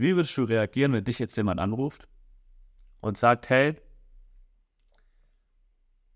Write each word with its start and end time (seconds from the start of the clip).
wie 0.00 0.16
würdest 0.16 0.34
du 0.38 0.44
reagieren, 0.44 0.94
wenn 0.94 1.04
dich 1.04 1.18
jetzt 1.18 1.36
jemand 1.36 1.60
anruft 1.60 2.08
und 3.02 3.18
sagt, 3.18 3.50
hey, 3.50 3.76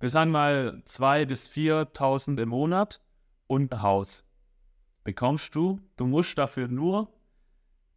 wir 0.01 0.09
sagen 0.09 0.31
mal 0.31 0.83
2.000 0.87 1.27
bis 1.27 1.49
4.000 1.51 2.41
im 2.41 2.49
Monat 2.49 3.03
und 3.47 3.75
ein 3.75 3.83
Haus. 3.83 4.25
Bekommst 5.05 5.55
du, 5.55 5.81
du 5.97 6.07
musst 6.07 6.39
dafür 6.39 6.69
nur 6.69 7.13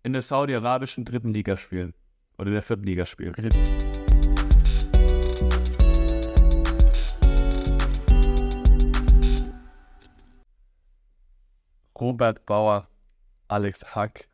in 0.03 0.11
der 0.11 0.23
saudi-arabischen 0.23 1.05
dritten 1.05 1.33
Liga 1.33 1.55
spielen. 1.55 1.93
Oder 2.37 2.47
in 2.47 2.53
der 2.53 2.61
vierten 2.63 2.83
Liga 2.83 3.05
spielen. 3.05 3.33
Robert 11.97 12.45
Bauer, 12.45 12.89
Alex 13.47 13.95
Hack, 13.95 14.27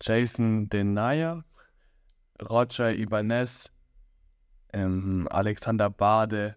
Jason 0.00 0.68
Denaya, 0.68 1.44
Roger 2.42 2.92
Ibanez, 2.94 3.70
ähm, 4.72 5.28
Alexander 5.30 5.90
Bade 5.90 6.56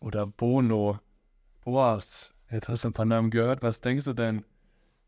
oder 0.00 0.26
Bono. 0.26 0.98
Boas, 1.64 2.34
jetzt 2.50 2.68
hast 2.68 2.84
du 2.84 2.88
ein 2.88 2.92
paar 2.92 3.04
Namen 3.04 3.30
gehört. 3.30 3.62
Was 3.62 3.80
denkst 3.80 4.04
du 4.04 4.12
denn? 4.12 4.44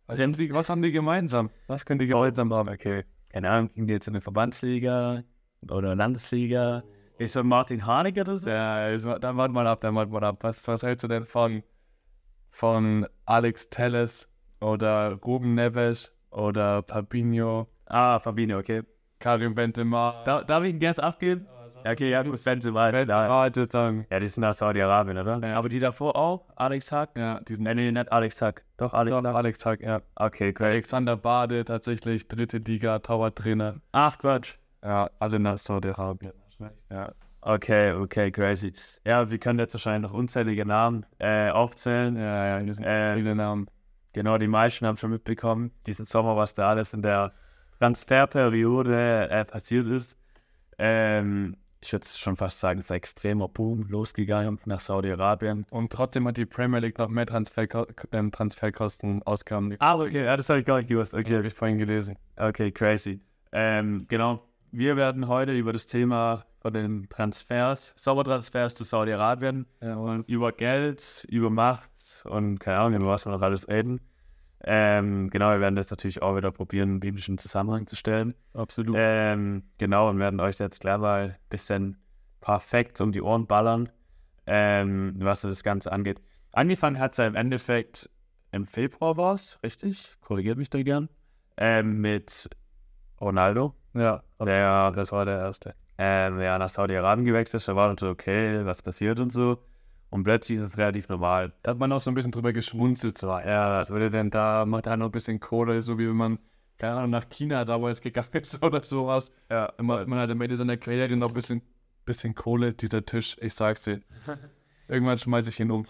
Was 0.06 0.20
haben 0.20 0.32
die, 0.32 0.52
was 0.52 0.68
haben 0.68 0.82
die 0.82 0.92
gemeinsam? 0.92 1.50
Was 1.66 1.84
können 1.84 1.98
die 1.98 2.06
gemeinsam 2.06 2.52
haben? 2.52 2.68
Okay. 2.68 3.04
Keine 3.28 3.50
Ahnung, 3.50 3.70
ging 3.70 3.86
die 3.86 3.92
jetzt 3.92 4.06
in 4.06 4.14
der 4.14 4.22
Verbandsliga 4.22 5.22
oder 5.68 5.94
Landesliga? 5.94 6.82
Ist 7.18 7.32
so 7.34 7.42
Martin 7.42 7.84
Haneke 7.84 8.20
oder 8.22 8.38
so? 8.38 8.48
Ja, 8.48 8.88
ist, 8.88 9.04
dann 9.04 9.36
warte 9.36 9.52
mal 9.52 9.66
ab, 9.66 9.80
dann 9.80 9.94
warte 9.94 10.10
mal 10.10 10.24
ab. 10.24 10.38
Was, 10.40 10.66
was 10.68 10.82
hältst 10.82 11.04
du 11.04 11.08
denn 11.08 11.24
von, 11.24 11.62
von 12.50 13.06
Alex 13.27 13.68
Telles 13.68 14.28
oder 14.60 15.14
Ruben 15.14 15.55
Neves 15.55 16.12
oder 16.39 16.83
Fabinho, 16.86 17.67
Ah, 17.86 18.19
Fabinho, 18.20 18.58
okay. 18.58 18.83
Karim 19.19 19.55
Benzema? 19.55 20.22
Da, 20.25 20.42
darf 20.45 20.62
ich 20.64 20.70
ihn 20.70 20.78
gerne 20.78 21.03
abgeben? 21.03 21.47
Okay, 21.84 22.11
ja, 22.11 22.22
gut, 22.22 22.42
Benzema. 22.45 22.91
Ja, 22.91 23.05
Ah, 23.30 23.50
das 23.50 23.69
dann. 23.69 24.05
ja, 24.11 24.20
die 24.20 24.27
sind 24.28 24.45
aus 24.45 24.58
Saudi-Arabien, 24.58 25.17
oder? 25.19 25.41
Ja. 25.42 25.56
Aber 25.56 25.69
die 25.69 25.78
davor 25.78 26.17
auch? 26.17 26.45
Alex 26.56 26.92
Hack? 26.92 27.11
Ja, 27.17 27.41
diesen 27.41 27.64
Nee, 27.64 27.75
nee, 27.75 27.91
nicht 27.92 28.12
Alex 28.12 28.42
Hack. 28.42 28.64
Doch, 28.77 28.92
Alex 28.95 29.17
Doch, 29.17 29.25
Hack. 29.25 29.34
Alex 29.36 29.64
Hack, 29.64 29.80
ja. 29.80 30.00
Okay, 30.17 30.53
great. 30.53 30.72
Alexander 30.72 31.17
Bade, 31.17 31.64
tatsächlich 31.64 32.27
dritte 32.28 32.58
Liga, 32.58 32.98
Torwarttrainer. 32.98 33.77
Ach, 33.92 34.19
Quatsch. 34.19 34.55
Ja, 34.84 35.08
alle 35.19 35.39
nach 35.39 35.56
Saudi-Arabien. 35.58 36.33
Ja. 36.91 37.12
Okay, 37.41 37.92
okay, 37.92 38.30
crazy. 38.33 38.73
Ja, 39.06 39.30
wir 39.30 39.39
können 39.39 39.58
jetzt 39.61 39.75
wahrscheinlich 39.75 40.11
noch 40.11 40.19
unzählige 40.19 40.67
Namen 40.67 41.06
äh, 41.19 41.50
aufzählen. 41.50 42.17
Ja, 42.17 42.47
ja, 42.47 42.58
hier 42.58 42.75
sind 42.75 42.84
Äh, 42.84 43.14
viele 43.14 43.34
Namen. 43.36 43.69
Genau, 44.19 44.36
die 44.36 44.48
meisten 44.48 44.84
haben 44.84 44.97
schon 44.97 45.12
mitbekommen, 45.12 45.70
diesen 45.86 46.05
Sommer, 46.05 46.36
was 46.36 46.52
da 46.52 46.70
alles 46.70 46.92
in 46.92 47.02
der 47.02 47.30
Transferperiode 47.78 49.28
äh, 49.30 49.44
passiert 49.44 49.86
ist. 49.86 50.16
Ähm, 50.77 51.56
ich 51.80 51.92
würde 51.92 52.05
schon 52.05 52.34
fast 52.34 52.58
sagen, 52.58 52.80
es 52.80 52.86
ist 52.86 52.91
ein 52.91 52.96
extremer 52.96 53.46
Boom 53.46 53.86
losgegangen 53.89 54.58
nach 54.64 54.80
Saudi-Arabien. 54.80 55.66
Und 55.70 55.92
trotzdem 55.92 56.27
hat 56.27 56.36
die 56.36 56.46
Premier 56.46 56.80
League 56.80 56.98
noch 56.98 57.08
mehr 57.08 57.27
Transferko 57.27 57.86
ähm, 58.11 58.33
Transferkosten 58.33 59.22
ausgaben. 59.22 59.77
Ah, 59.78 59.94
okay, 59.94 60.24
ja, 60.24 60.36
das 60.36 60.48
habe 60.48 60.58
ich 60.58 60.66
gar 60.66 60.78
nicht 60.78 60.89
gewusst. 60.89 61.14
Okay, 61.14 61.36
habe 61.36 61.46
ich 61.46 61.55
vorhin 61.55 61.78
gelesen. 61.78 62.16
okay, 62.39 62.72
crazy. 62.72 63.20
Ähm, 63.52 64.06
genau, 64.08 64.42
wir 64.72 64.96
werden 64.96 65.28
heute 65.28 65.56
über 65.56 65.72
das 65.72 65.86
Thema 65.86 66.44
von 66.61 66.72
den 66.72 67.08
Transfers, 67.08 67.94
Sommertransfers 67.94 68.74
zu 68.74 68.83
Saudi-Arabien, 68.83 69.64
Ja, 69.80 70.24
über 70.27 70.50
Geld, 70.50 71.24
über 71.30 71.50
Macht 71.50 72.24
und 72.24 72.58
keine 72.58 72.78
Ahnung, 72.78 73.02
über 73.02 73.11
was 73.11 73.27
wir 73.27 73.30
noch 73.30 73.42
alles 73.42 73.69
reden. 73.69 74.00
Ähm, 74.64 75.31
genau, 75.31 75.51
wir 75.53 75.61
werden 75.61 75.77
das 75.77 75.91
natürlich 75.91 76.20
auch 76.20 76.37
wieder 76.37 76.51
probieren, 76.51 76.91
einen 76.91 77.01
biblischen 77.01 77.39
Zusammenhang 77.39 77.87
zu 77.87 77.97
stellen. 77.97 78.34
absolut. 78.55 78.97
Ähm, 78.98 79.63
genau, 79.79 80.08
und 80.08 80.19
werden 80.19 80.41
euch 80.41 80.58
jetzt 80.58 80.80
gleich 80.80 80.98
mal 80.98 81.23
ein 81.30 81.36
bisschen 81.48 81.96
perfekt 82.41 83.01
um 83.01 83.13
die 83.13 83.23
Ohren 83.23 83.47
ballern, 83.47 83.89
ähm, 84.47 85.14
was 85.18 85.42
das 85.42 85.63
Ganze 85.63 85.92
angeht. 85.92 86.20
Angefangen 86.52 86.98
hat 86.98 87.13
es 87.13 87.18
ja 87.18 87.27
im 87.27 87.35
Endeffekt 87.36 88.11
im 88.51 88.67
Februar 88.67 89.17
war 89.17 89.35
es, 89.35 89.58
richtig? 89.63 90.17
Korrigiert 90.23 90.58
mich 90.58 90.70
da 90.70 90.83
gern. 90.83 91.08
Ähm, 91.57 92.01
mit 92.01 92.48
Ronaldo, 93.20 93.74
ja, 93.95 94.23
der 94.41 94.91
das 94.92 95.13
war 95.13 95.24
der 95.24 95.39
erste. 95.39 95.74
ähm, 95.98 96.41
ja, 96.41 96.58
nach 96.58 96.68
Saudi-Arabien 96.68 97.27
gewechselt 97.27 97.61
ist. 97.61 97.68
Da 97.68 97.77
war 97.77 97.95
so, 97.98 98.08
okay, 98.08 98.64
was 98.64 98.80
passiert 98.83 99.20
und 99.20 99.30
so. 99.30 99.58
Und 100.11 100.24
plötzlich 100.24 100.58
ist 100.58 100.64
es 100.64 100.79
relativ 100.79 101.08
normal. 101.08 101.52
Da 101.63 101.73
hat 101.73 101.79
man 101.79 101.92
auch 101.92 102.01
so 102.01 102.11
ein 102.11 102.14
bisschen 102.14 102.33
drüber 102.33 102.52
geschmunzelt. 102.52 103.19
So, 103.19 103.27
ja, 103.29 103.79
was 103.79 103.91
würde 103.91 104.11
denn 104.11 104.30
da, 104.30 104.64
macht 104.64 104.86
er 104.86 104.96
noch 104.96 105.07
ein 105.07 105.13
bisschen 105.13 105.39
Kohle, 105.39 105.80
so 105.83 105.98
wie 105.98 106.08
wenn 106.08 106.17
man, 106.17 106.39
keine 106.79 106.95
Ahnung, 106.95 107.11
nach 107.11 107.29
China 107.29 107.64
damals 107.64 108.01
gegangen 108.01 108.29
ist 108.33 108.63
oder 108.63 108.83
sowas. 108.83 109.33
Ja, 109.51 109.73
Dann 109.77 109.86
macht 109.86 110.07
man 110.07 110.18
halt 110.18 110.30
am 110.30 110.41
Ende 110.41 110.57
seiner 110.57 110.77
Karriere 110.79 111.14
noch 111.17 111.29
ein 111.29 111.35
bisschen, 111.35 111.63
bisschen 112.07 112.35
Kohle, 112.35 112.73
dieser 112.73 113.05
Tisch, 113.05 113.36
ich 113.41 113.52
sag's 113.55 113.85
dir. 113.85 114.01
Irgendwann 114.89 115.18
schmeiß 115.18 115.47
ich 115.48 115.61
ihn 115.61 115.70
um. 115.70 115.85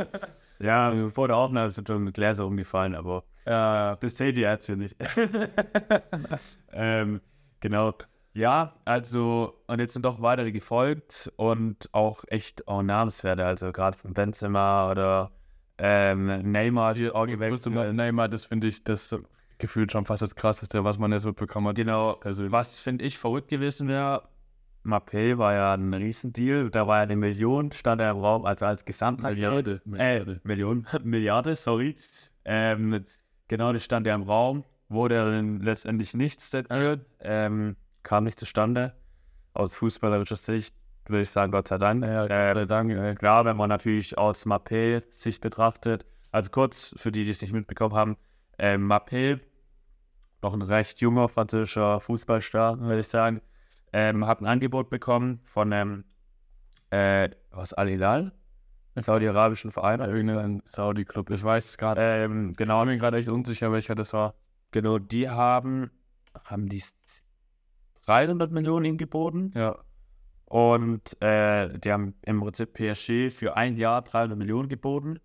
ja 0.60 1.08
vor 1.10 1.26
der 1.26 1.36
Aufnahme 1.36 1.70
sind 1.72 1.88
schon 1.88 2.04
mit 2.04 2.14
Gläser 2.14 2.46
umgefallen, 2.46 2.94
aber 2.94 3.24
Ja, 3.44 3.96
das 3.96 4.16
seht 4.16 4.36
ihr 4.38 4.48
jetzt 4.50 4.66
hier 4.66 4.76
nicht. 4.76 4.94
ähm, 6.72 7.20
genau. 7.58 7.94
Ja, 8.38 8.74
also, 8.84 9.60
und 9.66 9.80
jetzt 9.80 9.94
sind 9.94 10.04
doch 10.04 10.22
weitere 10.22 10.52
gefolgt 10.52 11.32
und 11.34 11.88
auch 11.90 12.22
echt 12.28 12.68
auch 12.68 12.82
Namenswerte, 12.84 13.44
also 13.44 13.72
gerade 13.72 13.98
von 13.98 14.14
Benzema 14.14 14.92
oder 14.92 15.32
ähm, 15.76 16.26
Neymar, 16.52 16.94
die. 16.94 17.10
Neymar, 17.10 17.92
Neymar, 17.92 18.28
das 18.28 18.46
finde 18.46 18.68
ich, 18.68 18.84
das 18.84 19.16
gefühlt 19.58 19.90
schon 19.90 20.04
fast 20.04 20.22
das 20.22 20.36
krasseste, 20.36 20.84
was 20.84 20.98
man 20.98 21.10
jetzt 21.10 21.22
so 21.22 21.32
bekommen 21.32 21.66
hat. 21.66 21.74
Genau, 21.74 22.12
Persönlich. 22.12 22.52
was 22.52 22.78
finde 22.78 23.04
ich 23.06 23.18
verrückt 23.18 23.48
gewesen 23.48 23.88
wäre, 23.88 24.28
Mappé 24.84 25.36
war 25.36 25.54
ja 25.54 25.74
ein 25.74 25.92
Riesendeal, 25.92 26.70
da 26.70 26.86
war 26.86 26.98
ja 26.98 27.02
eine 27.02 27.16
Million, 27.16 27.72
stand 27.72 28.00
er 28.00 28.12
im 28.12 28.18
Raum, 28.18 28.44
also 28.44 28.66
als 28.66 28.84
Gesamtpaket. 28.84 29.36
Milliarde. 29.36 29.82
Äh, 29.96 30.38
Million, 30.44 30.86
Milliarde, 31.02 31.56
sorry. 31.56 31.96
Ähm, 32.44 33.04
genau, 33.48 33.72
das 33.72 33.82
stand 33.82 34.06
ja 34.06 34.14
im 34.14 34.22
Raum, 34.22 34.62
wurde 34.88 35.16
dann 35.16 35.60
letztendlich 35.60 36.14
nichts 36.14 36.52
ähm, 37.20 37.74
kam 38.08 38.24
nicht 38.24 38.40
zustande. 38.40 38.94
Aus 39.52 39.74
fußballerischer 39.74 40.36
Sicht 40.36 40.74
würde 41.06 41.22
ich 41.22 41.30
sagen, 41.30 41.52
Gott 41.52 41.68
sei 41.68 41.76
Dank. 41.76 42.02
Ja, 42.04 42.24
Äh, 42.24 42.48
Gott 42.48 42.54
sei 42.54 42.64
Dank, 42.64 42.90
ey. 42.90 43.14
Klar, 43.14 43.44
wenn 43.44 43.56
man 43.56 43.68
natürlich 43.68 44.16
aus 44.16 44.46
Mappé-Sicht 44.46 45.42
betrachtet, 45.42 46.06
also 46.32 46.48
kurz 46.50 46.94
für 46.96 47.12
die, 47.12 47.24
die 47.26 47.30
es 47.32 47.42
nicht 47.42 47.52
mitbekommen 47.52 47.94
haben, 47.94 48.16
ähm, 48.58 48.90
Mappé, 48.90 49.40
noch 50.42 50.54
ein 50.54 50.62
recht 50.62 51.00
junger 51.02 51.28
französischer 51.28 52.00
Fußballstar, 52.00 52.80
würde 52.80 53.00
ich 53.00 53.08
sagen, 53.08 53.42
ähm, 53.92 54.26
hat 54.26 54.40
ein 54.40 54.46
Angebot 54.46 54.88
bekommen 54.88 55.40
von 55.44 55.70
einem, 55.72 56.04
äh, 56.90 57.28
was, 57.50 57.74
Al-Hilal, 57.74 58.32
saudi-arabischen 58.96 59.70
Verein. 59.70 60.00
Irgendein 60.00 60.62
Saudi-Club, 60.64 61.28
ich 61.30 61.42
weiß 61.44 61.66
es 61.66 61.76
gerade. 61.78 62.00
Ähm, 62.02 62.50
Ich 62.52 62.56
genau, 62.56 62.80
bin 62.80 62.88
mir 62.94 62.98
gerade 62.98 63.18
echt 63.18 63.28
unsicher, 63.28 63.70
welcher 63.70 63.94
das 63.94 64.12
war. 64.14 64.34
genau, 64.70 64.98
die 64.98 65.28
haben, 65.28 65.90
haben 66.44 66.68
die 66.68 66.82
300 68.08 68.50
Millionen 68.50 68.86
ihm 68.86 68.96
geboten 68.96 69.52
Ja, 69.54 69.78
Und 70.46 71.20
äh, 71.20 71.78
die 71.78 71.92
haben 71.92 72.14
im 72.22 72.40
Prinzip 72.40 72.72
PSG 72.72 73.30
für 73.30 73.56
ein 73.56 73.76
Jahr 73.76 74.00
300 74.00 74.38
Millionen 74.38 74.70
geboten. 74.70 75.20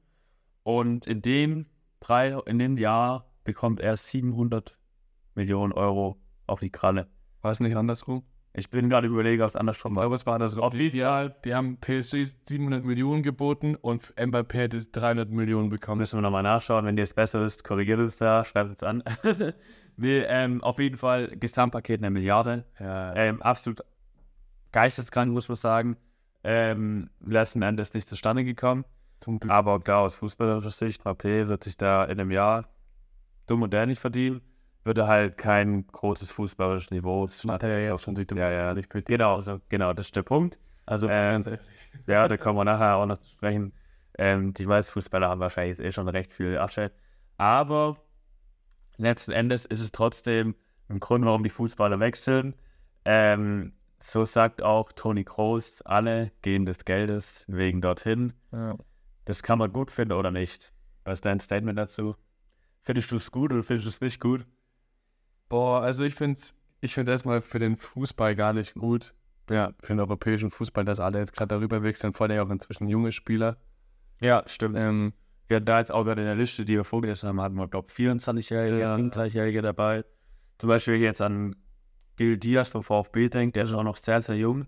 Und 0.64 1.08
in 1.08 1.22
dem, 1.22 1.68
drei, 2.02 2.38
in 2.46 2.60
dem 2.60 2.78
Jahr 2.78 3.26
bekommt 3.46 3.80
er 3.80 3.96
700 3.96 4.78
Millionen 5.34 5.72
Euro 5.72 6.18
auf 6.46 6.60
die 6.60 6.72
Kralle. 6.72 7.08
war 7.42 7.52
es 7.52 7.62
nicht 7.62 7.76
andersrum? 7.76 8.24
Ich 8.56 8.70
bin 8.70 8.88
gerade 8.88 9.08
überlegen, 9.08 9.42
ob 9.42 9.48
es 9.50 9.56
andersrum 9.56 9.94
Ich 9.94 9.96
war. 9.96 10.04
glaube, 10.04 10.16
es 10.16 10.26
war 10.28 10.38
das. 10.38 10.56
Auf 10.56 10.76
jeden 10.76 11.00
Fall, 11.02 11.36
die 11.44 11.56
haben 11.56 11.78
PSG 11.78 12.24
700 12.48 12.86
Millionen 12.86 13.24
geboten 13.24 13.76
und 13.76 14.14
Mbappé 14.16 14.54
hätte 14.54 14.78
300 14.78 15.32
Millionen 15.32 15.70
bekommen. 15.70 16.00
Müssen 16.00 16.18
wir 16.18 16.22
nochmal 16.22 16.44
nachschauen. 16.44 16.86
Wenn 16.86 16.96
ihr 16.96 17.04
es 17.04 17.16
besser 17.16 17.42
wisst, 17.42 17.64
korrigiert 17.64 18.00
es 18.00 18.18
da, 18.18 18.46
schreibt 18.46 18.70
es 18.72 18.84
an. 18.84 19.04
nee, 19.98 20.20
ähm, 20.20 20.64
auf 20.64 20.78
jeden 20.78 20.98
Fall 20.98 21.30
Gesamtpaket 21.30 22.02
eine 22.02 22.12
Milliarde. 22.12 22.66
Ja, 22.80 23.16
Ähm, 23.16 23.42
absolut 23.42 23.82
geisteskrank, 24.72 25.32
muss 25.32 25.48
man 25.50 25.56
sagen. 25.56 25.98
Ähm, 26.44 27.10
letzten 27.26 27.64
Endes 27.64 27.94
nicht 27.96 28.08
zustande 28.08 28.44
gekommen. 28.44 28.86
Aber 29.48 29.80
klar, 29.80 30.02
aus 30.02 30.14
fußballerischer 30.16 30.70
Sicht, 30.70 31.02
Mbappé 31.04 31.48
wird 31.48 31.64
sich 31.64 31.78
da 31.78 32.04
in 32.04 32.20
einem 32.20 32.30
Jahr 32.30 32.68
dumm 33.48 33.62
und 33.64 33.74
dämlich 33.74 33.98
verdienen, 34.00 34.42
würde 34.84 35.08
halt 35.08 35.38
kein 35.38 35.88
großes 35.88 36.32
fußballerisches 36.32 36.92
Niveau. 36.92 37.26
Das 37.26 37.44
macht 37.44 37.64
er 37.64 37.80
ja 37.80 37.98
schon. 37.98 38.16
Ja, 38.16 38.52
ja. 38.52 38.74
Nicht 38.74 38.90
bitte. 38.90 39.12
Genau, 39.12 39.36
also, 39.36 39.60
genau, 39.70 39.94
das 39.94 40.08
ist 40.08 40.16
der 40.16 40.24
Punkt. 40.24 40.60
Also, 40.86 41.08
Äh, 41.08 41.32
ganz 41.32 41.48
ehrlich. 41.48 41.62
Ja, 42.08 42.28
da 42.28 42.38
kommen 42.38 42.58
wir 42.58 42.66
nachher 42.66 42.96
auch 42.98 43.06
noch 43.06 43.18
zu 43.18 43.30
sprechen. 43.30 43.74
Ähm, 44.18 44.54
die 44.54 44.66
meisten 44.66 44.92
Fußballer 44.94 45.30
haben 45.30 45.40
wahrscheinlich 45.40 45.80
eh 45.80 45.92
schon 45.92 46.08
recht 46.10 46.34
viel 46.34 46.58
Asche. 46.58 46.92
Aber 47.38 47.98
letzten 48.98 49.32
Endes 49.32 49.66
ist 49.66 49.80
es 49.82 49.92
trotzdem 49.92 50.56
ein 50.90 51.00
Grund, 51.00 51.26
warum 51.26 51.44
die 51.44 51.50
Fußballer 51.50 52.00
wechseln. 52.00 52.56
Ähm, 53.06 53.74
so 54.00 54.26
sagt 54.26 54.62
auch 54.62 54.92
Toni 54.92 55.24
Kroos, 55.24 55.82
alle 55.82 56.32
gehen 56.42 56.66
des 56.66 56.86
Geldes 56.86 57.46
wegen 57.48 57.82
dorthin. 57.82 58.34
Ja. 58.52 58.76
Das 59.26 59.44
kann 59.44 59.60
man 59.60 59.72
gut 59.72 59.92
finden 59.92 60.14
oder 60.14 60.32
nicht. 60.32 60.74
Was 61.06 61.16
ist 61.16 61.26
dein 61.26 61.40
Statement 61.40 61.80
dazu? 61.80 62.16
Findest 62.82 63.12
du 63.12 63.16
es 63.16 63.32
gut 63.32 63.54
oder 63.54 63.64
findest 63.64 63.86
du 63.88 63.90
es 63.90 64.02
nicht 64.02 64.20
gut? 64.20 64.46
Boah, 65.54 65.84
also 65.84 66.04
ich 66.04 66.16
finde 66.16 66.40
es 66.40 66.56
ich 66.82 66.96
find 66.96 67.08
erstmal 67.08 67.42
für 67.44 67.60
den 67.60 67.78
Fußball 67.78 68.34
gar 68.36 68.54
nicht 68.54 68.74
gut. 68.74 69.14
Ja. 69.52 69.72
Für 69.82 69.94
den 69.94 70.00
europäischen 70.00 70.50
Fußball, 70.50 70.84
dass 70.84 71.00
alle 71.00 71.20
jetzt 71.20 71.34
gerade 71.36 71.50
darüber 71.50 71.84
wechseln, 71.84 72.12
vor 72.14 72.28
allem 72.28 72.44
auch 72.48 72.50
inzwischen 72.50 72.88
junge 72.90 73.12
Spieler. 73.12 73.58
Ja, 74.20 74.42
stimmt. 74.48 74.76
Ähm, 74.80 75.14
Wir 75.48 75.58
hatten 75.58 75.68
da 75.68 75.78
jetzt 75.78 75.92
auch 75.92 76.06
gerade 76.06 76.22
in 76.22 76.26
der 76.28 76.36
Liste, 76.36 76.66
die 76.66 76.74
wir 76.76 76.84
vorgelesen 76.84 77.30
haben, 77.30 77.40
hatten 77.40 77.54
wir, 77.54 77.68
glaube 77.68 77.88
ich, 77.88 77.94
24-Jährige, 77.94 78.80
Ja. 78.80 78.96
25-Jährige 78.96 79.62
dabei. 79.62 80.04
Zum 80.58 80.70
Beispiel 80.70 80.96
jetzt 80.96 81.22
an 81.22 81.56
Gil 82.16 82.38
Diaz 82.38 82.70
vom 82.70 82.82
VfB 82.82 83.30
denkt, 83.30 83.56
der 83.56 83.66
ist 83.66 83.74
auch 83.74 83.84
noch 83.84 83.98
sehr, 83.98 84.24
sehr 84.24 84.36
jung. 84.38 84.66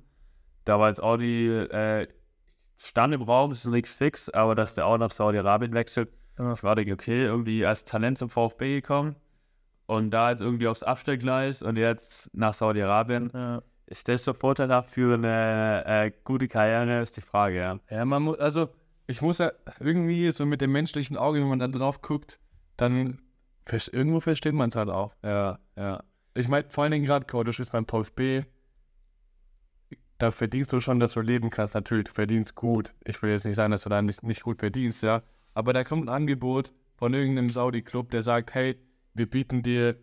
Da 0.66 0.80
war 0.80 0.90
jetzt 0.90 1.02
auch 1.02 1.18
die, 1.18 1.48
äh, 1.48 2.08
stand 2.78 3.12
im 3.16 3.24
Raum, 3.24 3.52
ist 3.54 3.66
nichts 3.66 3.96
fix, 3.96 4.30
aber 4.30 4.54
dass 4.54 4.76
der 4.76 4.86
auch 4.86 5.00
nach 5.00 5.10
Saudi-Arabien 5.12 5.74
wechselt, 5.74 6.10
Ja. 6.38 6.54
ich 6.54 6.62
war 6.62 6.76
denke, 6.76 6.94
okay, 6.94 7.24
irgendwie 7.24 7.66
als 7.66 7.86
Talent 7.86 8.20
zum 8.20 8.30
VfB 8.30 8.82
gekommen 8.82 9.16
und 9.86 10.12
da 10.12 10.32
jetzt 10.32 10.42
irgendwie 10.42 10.68
aufs 10.68 10.84
Abstellgleis 10.84 11.62
und 11.62 11.78
jetzt 11.78 12.30
nach 12.34 12.54
Saudi-Arabien. 12.54 13.32
ja. 13.34 13.62
Ist 13.88 14.10
das 14.10 14.26
so 14.26 14.34
vorteilhaft 14.34 14.90
für 14.90 15.14
eine 15.14 15.84
äh, 15.86 16.12
gute 16.24 16.48
Karriere, 16.48 17.02
ist 17.02 17.18
die 17.18 17.22
Frage, 17.22 17.58
ja. 17.58 17.80
Ja, 17.92 18.04
man 18.04 18.24
muss, 18.24 18.40
also 18.40 18.70
ich 19.06 19.22
muss 19.22 19.38
ja 19.38 19.52
irgendwie 19.80 20.32
so 20.32 20.46
mit 20.46 20.62
dem 20.62 20.72
menschlichen 20.72 21.18
Auge, 21.18 21.40
wenn 21.40 21.48
man 21.48 21.60
da 21.60 21.68
drauf 21.68 22.02
guckt, 22.02 22.40
dann 22.78 23.20
irgendwo 23.92 24.20
versteht 24.20 24.54
man 24.54 24.70
es 24.70 24.76
halt 24.76 24.90
auch. 24.90 25.14
Ja, 25.24 25.60
ja. 25.76 26.04
Ich 26.34 26.48
meine, 26.48 26.66
vor 26.70 26.84
allen 26.84 26.92
Dingen 26.92 27.06
gerade, 27.06 27.26
du 27.26 27.44
bist 27.44 27.72
beim 27.72 27.88
VfB, 27.88 28.46
da 30.18 30.32
verdienst 30.32 30.74
du 30.74 30.80
schon, 30.80 31.00
dass 31.00 31.14
du 31.14 31.22
leben 31.22 31.50
kannst. 31.50 31.76
Natürlich, 31.76 32.06
du 32.06 32.12
verdienst 32.12 32.56
gut. 32.56 32.94
Ich 33.04 33.22
will 33.22 33.32
jetzt 33.32 33.46
nicht 33.46 33.56
sagen, 33.56 33.72
dass 33.72 33.84
du 33.84 33.90
da 33.90 34.02
nicht, 34.02 34.24
nicht 34.24 34.44
gut 34.44 34.60
verdienst, 34.60 35.04
ja. 35.04 35.22
Aber 35.54 35.74
da 35.74 35.84
kommt 35.84 36.06
ein 36.06 36.10
Angebot 36.10 36.74
von 36.96 37.14
irgendeinem 37.14 37.50
Saudi-Club, 37.50 38.12
der 38.12 38.22
sagt, 38.22 38.54
hey, 38.54 38.78
wir 39.16 39.30
bieten 39.30 39.64
dir, 39.64 39.98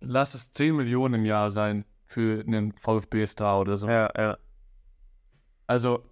lass 0.00 0.34
es 0.34 0.52
10 0.52 0.76
Millionen 0.76 1.14
im 1.14 1.24
Jahr 1.26 1.50
sein 1.50 1.84
für 2.06 2.42
einen 2.46 2.72
VfB-Star 2.72 3.60
oder 3.60 3.76
so. 3.76 3.88
Ja, 3.88 4.10
ja. 4.16 4.38
Also 5.66 6.04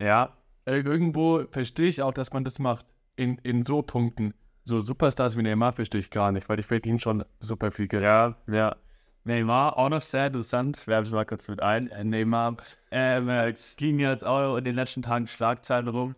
Ja, 0.00 0.36
äh, 0.66 0.80
irgendwo 0.80 1.44
verstehe 1.50 1.88
ich 1.88 2.02
auch, 2.02 2.12
dass 2.12 2.32
man 2.32 2.44
das 2.44 2.58
macht. 2.58 2.86
In, 3.16 3.38
in 3.38 3.64
so 3.66 3.82
Punkten. 3.82 4.34
So 4.64 4.80
Superstars 4.80 5.36
wie 5.38 5.42
Neymar 5.42 5.72
verstehe 5.72 6.00
ich 6.00 6.10
gar 6.10 6.32
nicht, 6.32 6.48
weil 6.48 6.60
ich 6.60 6.66
verdiene 6.66 7.00
schon 7.00 7.24
super 7.40 7.72
viel 7.72 7.88
Geld. 7.88 8.04
Ja, 8.04 8.36
ja. 8.48 8.76
Neymar, 9.24 9.76
auch 9.78 9.88
noch 9.90 10.02
sehr 10.02 10.28
interessant, 10.28 10.86
werfe 10.86 11.08
ich 11.08 11.12
mal 11.12 11.26
kurz 11.26 11.48
mit 11.48 11.62
ein. 11.62 11.88
Äh, 11.90 12.04
Neymar, 12.04 12.56
ähm, 12.90 13.28
äh, 13.28 13.50
es 13.50 13.76
ging 13.76 13.98
jetzt 14.00 14.24
auch 14.24 14.56
in 14.56 14.64
den 14.64 14.74
letzten 14.76 15.02
Tagen 15.02 15.26
Schlagzeilen 15.26 15.88
rum. 15.88 16.16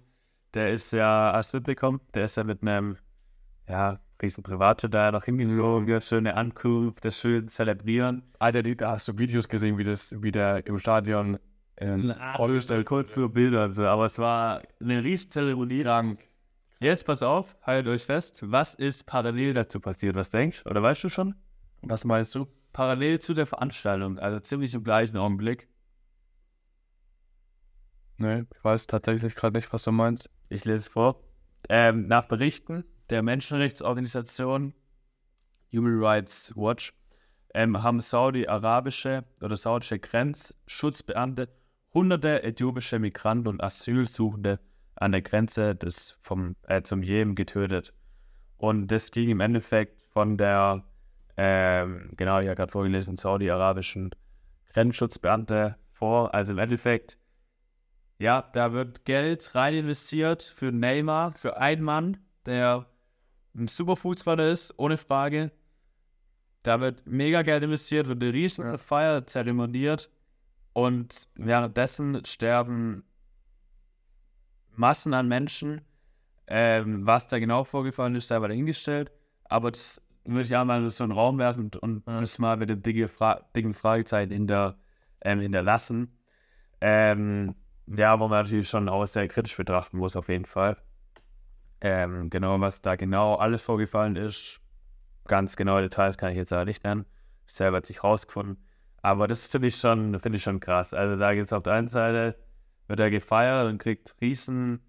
Der 0.55 0.70
ist 0.70 0.93
ja, 0.93 1.32
hast 1.34 1.52
du 1.55 1.58
mitbekommen, 1.58 2.00
der 2.14 2.26
ist 2.26 2.37
ja 2.37 2.44
mit 2.44 2.62
einem, 2.62 2.96
ja, 3.69 4.00
riesen 4.22 4.43
Private 4.43 4.88
da 4.88 5.11
noch 5.11 5.25
hingeflogen, 5.25 6.00
schöne 6.00 6.37
Ankunft, 6.37 7.05
das 7.05 7.19
schön 7.19 7.49
zelebrieren. 7.49 8.22
Alter, 8.38 8.62
da 8.62 8.93
hast 8.93 9.08
du 9.08 9.19
Videos 9.19 9.49
gesehen, 9.49 9.78
wie 9.78 9.84
das, 9.84 10.14
wie 10.22 10.31
der 10.31 10.67
im 10.67 10.78
Stadion 10.78 11.38
äh, 11.76 12.14
Vorgestellt, 12.37 12.87
kurz 12.87 13.11
für 13.11 13.28
Bilder 13.28 13.64
und 13.64 13.72
so, 13.72 13.84
aber 13.87 14.06
es 14.06 14.19
war 14.19 14.62
eine 14.81 15.02
riesen 15.02 15.31
Zeremonie. 15.31 15.82
krank. 15.82 16.20
Jetzt 16.78 17.05
pass 17.05 17.22
auf, 17.22 17.56
haltet 17.62 17.93
euch 17.93 18.05
fest, 18.05 18.43
was 18.46 18.75
ist 18.75 19.05
parallel 19.06 19.52
dazu 19.55 19.81
passiert, 19.81 20.14
was 20.14 20.31
denkst 20.31 20.64
du? 20.64 20.70
Oder 20.70 20.82
weißt 20.82 21.05
du 21.05 21.08
schon? 21.08 21.34
Was 21.82 22.05
meinst 22.05 22.34
du? 22.34 22.46
Parallel 22.72 23.19
zu 23.20 23.34
der 23.34 23.46
Veranstaltung, 23.46 24.19
also 24.19 24.38
ziemlich 24.40 24.75
im 24.75 24.84
gleichen 24.84 25.17
Augenblick. 25.17 25.69
Nee, 28.17 28.44
ich 28.55 28.64
weiß 28.64 28.87
tatsächlich 28.87 29.34
gerade 29.34 29.56
nicht, 29.56 29.72
was 29.72 29.82
du 29.82 29.93
meinst. 29.93 30.31
Ich 30.50 30.64
lese 30.67 30.76
es 30.76 30.88
vor. 30.88 31.22
Ähm, 31.69 32.06
nach 32.06 32.25
Berichten 32.25 32.84
der 33.11 33.23
Menschenrechtsorganisation 33.23 34.73
Human 35.73 36.03
Rights 36.03 36.53
Watch 36.57 36.93
ähm, 37.55 37.83
haben 37.83 38.01
saudi-arabische 38.01 39.25
oder 39.41 39.57
saudische 39.57 39.99
Grenzschutzbeamte 39.99 41.49
hunderte 41.93 42.43
äthiopische 42.45 42.99
Migranten 42.99 43.49
und 43.49 43.62
Asylsuchende 43.62 44.61
an 44.95 45.12
der 45.12 45.23
Grenze 45.23 45.75
des 45.75 46.17
vom, 46.21 46.55
äh, 46.69 46.83
zum 46.83 47.03
Jemen 47.03 47.35
getötet. 47.35 47.93
Und 48.57 48.89
das 48.89 49.11
ging 49.11 49.31
im 49.31 49.41
Endeffekt 49.41 50.03
von 50.13 50.37
der, 50.37 50.85
ähm, 51.37 52.13
genau, 52.17 52.39
ich 52.39 52.47
habe 52.47 52.56
gerade 52.56 52.71
vorgelesen, 52.71 53.17
saudi-arabischen 53.17 54.11
Grenzschutzbeamte 54.73 55.77
vor. 55.93 56.33
Also 56.35 56.53
im 56.53 56.59
Endeffekt 56.59 57.19
ja, 58.21 58.43
da 58.53 58.75
wird 58.75 59.06
Geld 59.06 59.55
rein 59.55 59.73
investiert 59.73 60.43
für 60.43 60.73
Neymar, 60.73 61.33
für 61.33 61.56
einen 61.56 61.83
Mann, 61.83 62.19
der 62.45 62.85
ein 63.55 63.69
super 63.69 63.97
Fußballer 63.97 64.49
ist, 64.50 64.75
ohne 64.79 64.97
Frage. 64.97 65.50
Da 66.62 66.81
wird 66.81 67.06
mega 67.06 67.43
Geld 67.43 67.62
investiert, 67.64 68.06
wird 68.06 68.23
eine 68.23 68.32
riesen 68.32 68.64
Ja. 68.64 68.76
Feier 68.79 69.26
zeremoniert 69.26 70.11
und 70.73 71.29
währenddessen 71.35 72.25
sterben 72.25 73.05
Massen 74.76 75.14
an 75.14 75.29
Menschen. 75.29 75.82
Ähm, 76.47 77.06
was 77.06 77.29
da 77.29 77.38
genau 77.38 77.64
vorgefallen 77.64 78.14
ist, 78.17 78.29
sei 78.29 78.38
mal 78.38 78.49
dahingestellt. 78.49 79.12
Aber 79.44 79.70
das 79.70 80.00
würde 80.25 80.43
ich 80.43 80.56
auch 80.56 80.64
mal 80.64 80.82
in 80.82 80.91
so 80.91 81.05
einen 81.05 81.12
Raum 81.12 81.38
werfen 81.38 81.64
und, 81.64 81.76
und 81.76 82.03
Ja. 82.06 82.20
das 82.20 82.38
mal 82.38 82.56
mit 82.56 82.70
dem 82.70 82.82
dicken, 82.82 83.08
Fra 83.08 83.41
dicken 83.55 83.73
Fragezeichen 83.73 84.32
hinter, 84.32 84.76
ähm, 85.23 85.41
hinterlassen. 85.41 86.17
Ähm, 86.81 87.55
ja, 87.87 88.19
wo 88.19 88.29
man 88.29 88.43
natürlich 88.43 88.69
schon 88.69 88.88
auch 88.88 89.06
sehr 89.06 89.29
kritisch 89.29 89.56
betrachten 89.56 89.99
muss, 89.99 90.17
auf 90.17 90.29
jeden 90.29 90.44
Fall. 90.44 90.76
Ähm, 91.81 92.29
genau, 92.31 92.61
was 92.61 92.82
da 92.82 92.97
genau 92.97 93.37
alles 93.37 93.62
vorgefallen 93.65 94.17
ist, 94.17 94.61
ganz 95.27 95.56
genaue 95.56 95.82
Details 95.82 96.19
kann 96.19 96.31
ich 96.31 96.37
jetzt 96.37 96.53
aber 96.53 96.65
nicht 96.67 96.85
nennen. 96.85 97.06
Ich 97.47 97.55
selber 97.55 97.79
hat 97.79 97.87
sich 97.87 98.05
rausgefunden. 98.05 98.62
Aber 99.03 99.27
das 99.29 99.47
finde 99.47 99.69
ich 99.69 99.77
schon, 99.77 100.19
finde 100.21 100.37
ich 100.37 100.43
schon 100.43 100.61
krass. 100.61 100.93
Also 100.93 101.17
da 101.17 101.32
gibt 101.35 101.47
es 101.47 101.53
auf 101.53 101.62
der 101.62 101.73
einen 101.73 101.88
Seite, 101.88 102.37
wird 102.87 103.00
er 103.00 103.11
gefeiert 103.11 103.67
und 103.67 103.79
kriegt 103.79 104.15
riesen, 104.21 104.81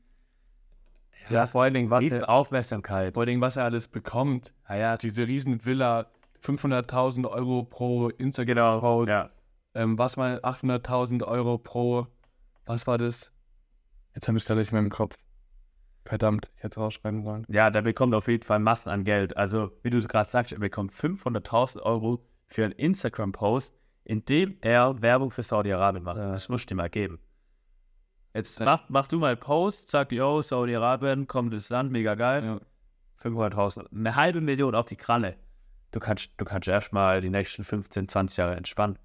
Ja, 1.30 1.48
vor 1.48 1.64
allen 1.64 1.74
Dingen, 1.74 1.90
was 1.90 2.02
riesen 2.02 2.22
er, 2.22 2.30
Aufmerksamkeit. 2.30 3.14
vor 3.14 3.22
allen 3.22 3.28
Dingen, 3.28 3.42
was 3.42 3.56
er 3.56 3.64
alles 3.64 3.88
bekommt. 3.88 4.54
Ah 4.66 4.76
ja, 4.76 4.98
Diese 4.98 5.26
riesen 5.28 5.64
Villa, 5.66 6.08
500.000 6.44 7.30
Euro 7.30 7.64
pro 7.64 8.10
Instagram-Post. 8.10 9.10
ja. 9.10 9.30
Ähm, 9.74 9.98
was 9.98 10.18
mal 10.18 10.40
800.000 10.40 11.24
Euro 11.26 11.58
pro, 11.58 12.06
was 12.66 12.86
war 12.88 12.98
das? 12.98 13.32
Jetzt 14.14 14.28
habe 14.28 14.38
ich 14.38 14.44
gerade 14.44 14.60
nicht 14.60 14.74
mehr 14.74 14.82
im 14.82 14.90
Kopf. 14.90 15.16
Verdammt, 16.06 16.50
ich 16.56 16.64
hätte 16.64 16.74
es 16.74 16.78
rausschreiben 16.78 17.24
sollen. 17.24 17.46
Ja, 17.48 17.70
der 17.70 17.84
bekommt 17.84 18.14
auf 18.16 18.28
jeden 18.28 18.44
Fall 18.44 18.60
Massen 18.60 18.90
an 18.90 19.04
Geld. 19.04 19.38
Also, 19.38 19.72
wie 19.84 19.90
du 19.90 20.02
gerade 20.02 20.30
sagst, 20.30 20.52
er 20.52 20.60
bekommt 20.60 20.92
500.000 20.92 21.82
Euro 21.82 22.26
für 22.48 22.66
einen 22.66 22.74
Instagram-Post, 22.74 23.76
in 24.04 24.26
dem 24.26 24.58
er 24.62 25.02
Werbung 25.02 25.32
für 25.32 25.44
Saudi-Arabien 25.44 26.04
macht. 26.04 26.18
Ja. 26.18 26.32
Das 26.32 26.50
musst 26.50 26.66
du 26.66 26.74
dir 26.74 26.78
mal 26.78 26.90
geben. 26.90 27.20
Jetzt 28.34 28.60
mach, 28.62 28.90
mach 28.90 29.08
du 29.08 29.20
mal 29.20 29.32
einen 29.32 29.40
Post, 29.40 29.90
sag, 29.90 30.12
yo, 30.12 30.42
Saudi-Arabien, 30.42 31.28
kommt 31.28 31.54
das 31.54 31.70
Land, 31.70 31.92
mega 31.92 32.16
geil. 32.16 32.44
Ja. 32.44 32.60
500.000, 33.22 33.92
eine 33.94 34.16
halbe 34.16 34.42
Million 34.42 34.74
auf 34.74 34.86
die 34.86 34.96
Kralle. 34.96 35.36
Du 35.92 36.00
kannst, 36.00 36.32
du 36.38 36.46
kannst 36.46 36.68
erstmal 36.68 37.22
die 37.22 37.30
nächsten 37.30 37.64
15, 37.64 38.08
20 38.08 38.38
Jahre 38.38 38.56
entspannen. 38.56 38.98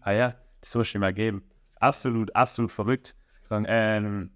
Ah 0.00 0.12
ja, 0.12 0.34
das 0.60 0.74
musst 0.74 0.90
du 0.90 0.98
dir 0.98 1.00
mal 1.00 1.14
geben. 1.14 1.44
Absolut, 1.78 2.34
absolut 2.34 2.72
verrückt. 2.72 3.14
Krank. 3.46 3.66
Ähm, 3.68 4.30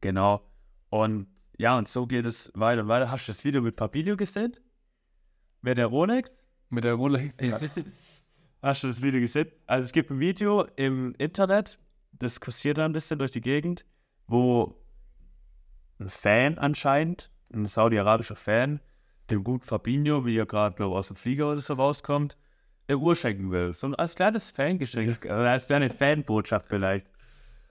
genau. 0.00 0.48
Und 0.90 1.26
ja, 1.58 1.76
und 1.76 1.88
so 1.88 2.06
geht 2.06 2.24
es 2.26 2.52
weiter 2.54 2.82
und 2.82 2.88
weiter. 2.88 3.10
Hast 3.10 3.26
du 3.28 3.32
das 3.32 3.44
Video 3.44 3.60
mit 3.60 3.76
Papilio 3.76 4.16
gesehen? 4.16 4.56
Mit 5.60 5.76
der 5.78 5.86
Rolex? 5.86 6.30
Mit 6.70 6.84
der 6.84 6.94
Rolex. 6.94 7.36
Ja. 7.40 7.58
Hast 8.62 8.82
du 8.82 8.88
das 8.88 9.00
Video 9.02 9.20
gesehen? 9.20 9.48
Also 9.66 9.86
es 9.86 9.92
gibt 9.92 10.10
ein 10.10 10.18
Video 10.18 10.64
im 10.76 11.14
Internet, 11.18 11.78
das 12.12 12.40
kursiert 12.40 12.78
da 12.78 12.84
ein 12.84 12.92
bisschen 12.92 13.18
durch 13.18 13.30
die 13.30 13.40
Gegend, 13.40 13.84
wo 14.26 14.76
ein 16.00 16.08
Fan 16.08 16.58
anscheinend, 16.58 17.30
ein 17.54 17.66
saudi-arabischer 17.66 18.34
Fan, 18.34 18.80
dem 19.30 19.44
guten 19.44 19.64
Fabinho, 19.64 20.26
wie 20.26 20.36
er 20.38 20.46
gerade 20.46 20.74
glaub, 20.74 20.92
aus 20.94 21.06
dem 21.06 21.14
Flieger 21.16 21.52
oder 21.52 21.60
so 21.60 21.74
rauskommt, 21.74 22.36
eine 22.88 22.98
Uhr 22.98 23.14
schenken 23.14 23.50
will. 23.52 23.72
So 23.74 23.86
ein- 23.88 23.94
als 23.94 24.16
kleines 24.16 24.50
Fangeschenk, 24.50 25.24
oder 25.24 25.50
als 25.50 25.66
kleine 25.66 25.88
Fanbotschaft 25.90 26.66
vielleicht. 26.68 27.06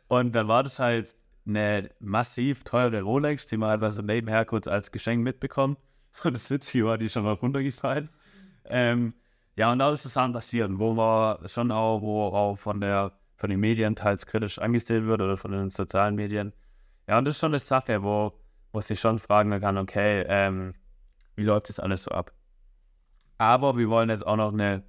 Und 0.08 0.34
dann 0.36 0.48
war 0.48 0.64
das 0.64 0.80
halt 0.80 1.16
eine 1.48 1.90
massiv 2.00 2.64
teure 2.64 3.02
Rolex, 3.02 3.46
die 3.48 3.58
man 3.58 3.70
halt 3.70 3.82
mal 3.82 3.92
so 3.92 4.02
nebenher 4.02 4.46
kurz 4.46 4.68
als 4.68 4.92
Geschenk 4.92 5.24
mitbekommt. 5.24 5.78
Und 6.24 6.34
das 6.34 6.50
Witzige 6.50 6.86
war, 6.86 6.98
die 6.98 7.06
ist 7.06 7.14
schon 7.14 7.24
mal 7.24 7.34
runtergefallen. 7.34 8.10
Ähm, 8.66 9.14
ja, 9.56 9.72
und 9.72 9.80
da 9.80 9.92
ist 9.92 10.06
es 10.06 10.14
dann 10.14 10.34
passieren, 10.34 10.78
wo 10.78 10.94
man 10.94 11.48
schon 11.48 11.72
auch, 11.72 12.02
wo 12.02 12.26
auch 12.26 12.56
von 12.58 12.80
der 12.80 13.14
von 13.38 13.50
den 13.50 13.60
Medien 13.60 13.96
teils 13.96 14.26
kritisch 14.26 14.60
angesehen 14.60 15.08
wird 15.08 15.22
oder 15.22 15.38
von 15.38 15.52
den 15.52 15.70
sozialen 15.70 16.16
Medien. 16.16 16.54
Ja, 17.08 17.18
und 17.20 17.26
das 17.26 17.36
ist 17.36 17.40
schon 17.40 17.52
eine 17.52 17.60
Sache, 17.60 18.04
wo, 18.04 18.34
wo 18.74 18.82
sich 18.82 19.00
schon 19.00 19.20
fragen 19.20 19.58
kann, 19.62 19.78
okay, 19.78 20.26
ähm, 20.28 20.74
wie 21.36 21.44
läuft 21.44 21.70
das 21.70 21.80
alles 21.80 22.04
so 22.04 22.12
ab? 22.12 22.34
Aber 23.38 23.78
wir 23.78 23.90
wollen 23.90 24.10
jetzt 24.10 24.26
auch 24.26 24.36
noch 24.36 24.52
eine, 24.52 24.84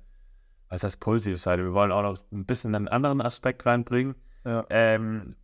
was 0.70 0.82
heißt 0.82 0.98
positive 0.98 1.36
Seite, 1.36 1.62
wir 1.62 1.74
wollen 1.74 1.92
auch 1.92 2.02
noch 2.02 2.18
ein 2.32 2.46
bisschen 2.46 2.74
einen 2.74 2.88
anderen 2.88 3.20
Aspekt 3.20 3.66
reinbringen. 3.66 4.14
ja. 4.44 4.66
Ähm, 4.70 5.36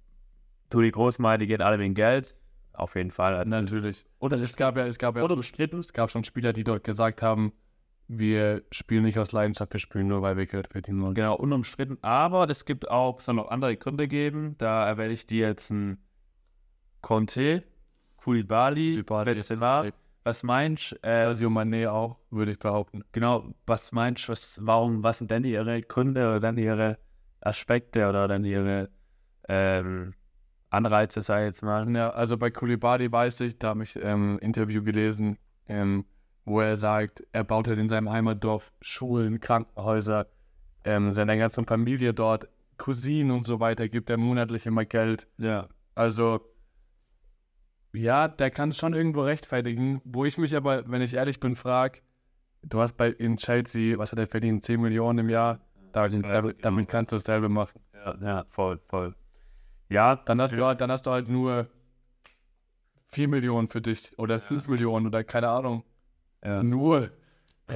tu 0.75 0.83
die 0.83 0.91
Großmeile, 0.93 1.39
die 1.39 1.47
gehen 1.47 1.63
alle 1.63 1.79
wegen 1.79 1.95
Geld. 1.95 2.35
Auf 2.73 2.97
jeden 2.97 3.11
Fall. 3.13 3.35
Also 3.37 3.49
Natürlich. 3.49 4.05
Oder 4.19 4.39
Es 4.39 4.57
gab 4.57 4.77
ja, 4.77 4.85
es 4.87 4.99
gab 4.99 5.17
ja 5.17 5.27
bestritten. 5.27 5.79
es 5.79 5.93
gab 5.93 6.11
schon 6.11 6.25
Spieler, 6.25 6.53
die 6.53 6.65
dort 6.65 6.83
gesagt 6.85 7.23
haben, 7.23 7.53
wir 8.09 8.63
spielen 8.71 9.05
nicht 9.05 9.19
aus 9.19 9.33
Leidenschaft, 9.33 9.73
wir 9.73 9.81
spielen 9.81 10.09
nur, 10.09 10.21
weil 10.23 10.37
wir 10.37 10.47
Geld 10.47 10.69
verdienen 10.69 11.01
wollen. 11.03 11.15
Genau, 11.15 11.37
unumstritten. 11.37 11.99
Aber 12.03 12.51
es 12.51 12.65
gibt 12.65 12.91
auch, 12.91 13.21
soll 13.21 13.37
noch 13.37 13.49
andere 13.49 13.77
Gründe 13.77 14.09
geben. 14.09 14.57
Da 14.59 14.87
erwähne 14.87 15.13
ich 15.13 15.27
dir 15.27 15.49
jetzt 15.49 15.71
ein 15.71 15.99
Conte, 17.01 17.63
Koulibaly, 18.17 19.03
Benzema. 19.03 19.87
Was 20.25 20.43
meinst 20.43 20.93
du? 20.93 20.97
Äh, 21.03 21.27
Sergio 21.27 21.49
Mané 21.51 21.89
auch, 21.89 22.19
würde 22.31 22.53
ich 22.53 22.59
behaupten. 22.59 23.05
genau, 23.13 23.55
was 23.67 23.93
meinst 23.93 24.27
du, 24.27 24.33
was, 24.33 24.59
warum, 24.63 25.03
was 25.03 25.19
sind 25.19 25.31
denn 25.31 25.45
ihre 25.45 25.83
Gründe 25.83 26.23
oder 26.27 26.41
dann 26.41 26.57
ihre 26.57 26.99
Aspekte 27.41 28.09
oder 28.09 28.27
dann 28.27 28.45
ihre 28.45 28.89
ähm, 29.49 30.15
Anreize, 30.75 31.23
sag 31.23 31.41
ich 31.41 31.47
jetzt 31.47 31.63
mal? 31.63 31.89
Ja, 31.95 32.11
also 32.11 32.37
bei 32.37 32.51
Koulibaly 32.51 33.11
weiß 33.11 33.41
ich, 33.41 33.59
da 33.59 33.69
habe 33.69 33.83
ich 33.83 33.97
ähm, 34.03 34.37
ein 34.37 34.39
Interview 34.39 34.83
gelesen, 34.83 35.39
ähm, 35.69 36.05
wo 36.45 36.61
er 36.61 36.77
sagt, 36.77 37.25
er 37.33 37.45
baut 37.45 37.69
halt 37.69 37.79
in 37.79 37.89
seinem 37.89 38.11
Heimatdorf 38.11 38.73
Schulen, 38.81 39.41
Krankenhäuser, 39.41 40.27
ähm, 40.85 41.13
seiner 41.13 41.37
ganzen 41.37 41.67
Familie 41.67 42.13
dort, 42.13 42.49
Cousinen 42.77 43.31
und 43.31 43.47
so 43.47 43.61
weiter, 43.61 43.89
gibt 43.89 44.11
er 44.11 44.17
monatlich 44.17 44.67
immer 44.67 44.85
Geld. 44.85 45.27
Ja. 45.39 45.69
Also, 45.95 46.41
ja, 47.93 48.29
der 48.29 48.51
kann 48.51 48.71
es 48.71 48.77
schon 48.77 48.95
irgendwo 48.95 49.23
rechtfertigen, 49.23 50.03
wo 50.05 50.25
ich 50.25 50.37
mich 50.37 50.55
aber, 50.57 50.91
wenn 50.91 51.01
ich 51.01 51.15
ehrlich 51.15 51.41
bin, 51.41 51.55
frage, 51.55 52.01
du 52.63 52.81
hast 52.81 52.97
bei 52.97 53.09
in 53.09 53.37
Chelsea, 53.37 53.97
was 53.99 54.13
hat 54.13 54.19
er 54.19 54.27
verdient, 54.27 54.65
10 54.65 54.81
Millionen 54.81 55.21
im 55.21 55.31
Jahr, 55.31 55.61
da, 55.93 56.03
weiß 56.03 56.13
damit, 56.13 56.27
genau. 56.27 56.53
damit 56.63 56.89
kannst 56.89 57.13
du 57.13 57.17
dasselbe 57.17 57.49
machen. 57.49 57.81
Ja, 57.95 58.17
ja, 58.21 58.45
voll, 58.49 58.81
voll. 58.89 59.15
Ja, 59.89 60.17
Dann 60.17 60.41
hast, 60.41 60.57
du, 60.57 60.65
halt- 60.65 60.81
dann 60.81 60.91
hast 60.91 61.07
du 61.07 61.11
halt 61.11 61.29
nur 61.29 61.69
4 63.09 63.29
Millionen 63.29 63.69
für 63.69 63.81
dich 63.81 64.19
oder 64.19 64.41
5 64.41 64.67
Millionen 64.69 65.07
oder 65.07 65.23
keine 65.25 65.49
Ahnung. 65.49 65.85
ja, 66.45 66.63
Nur 66.63 67.11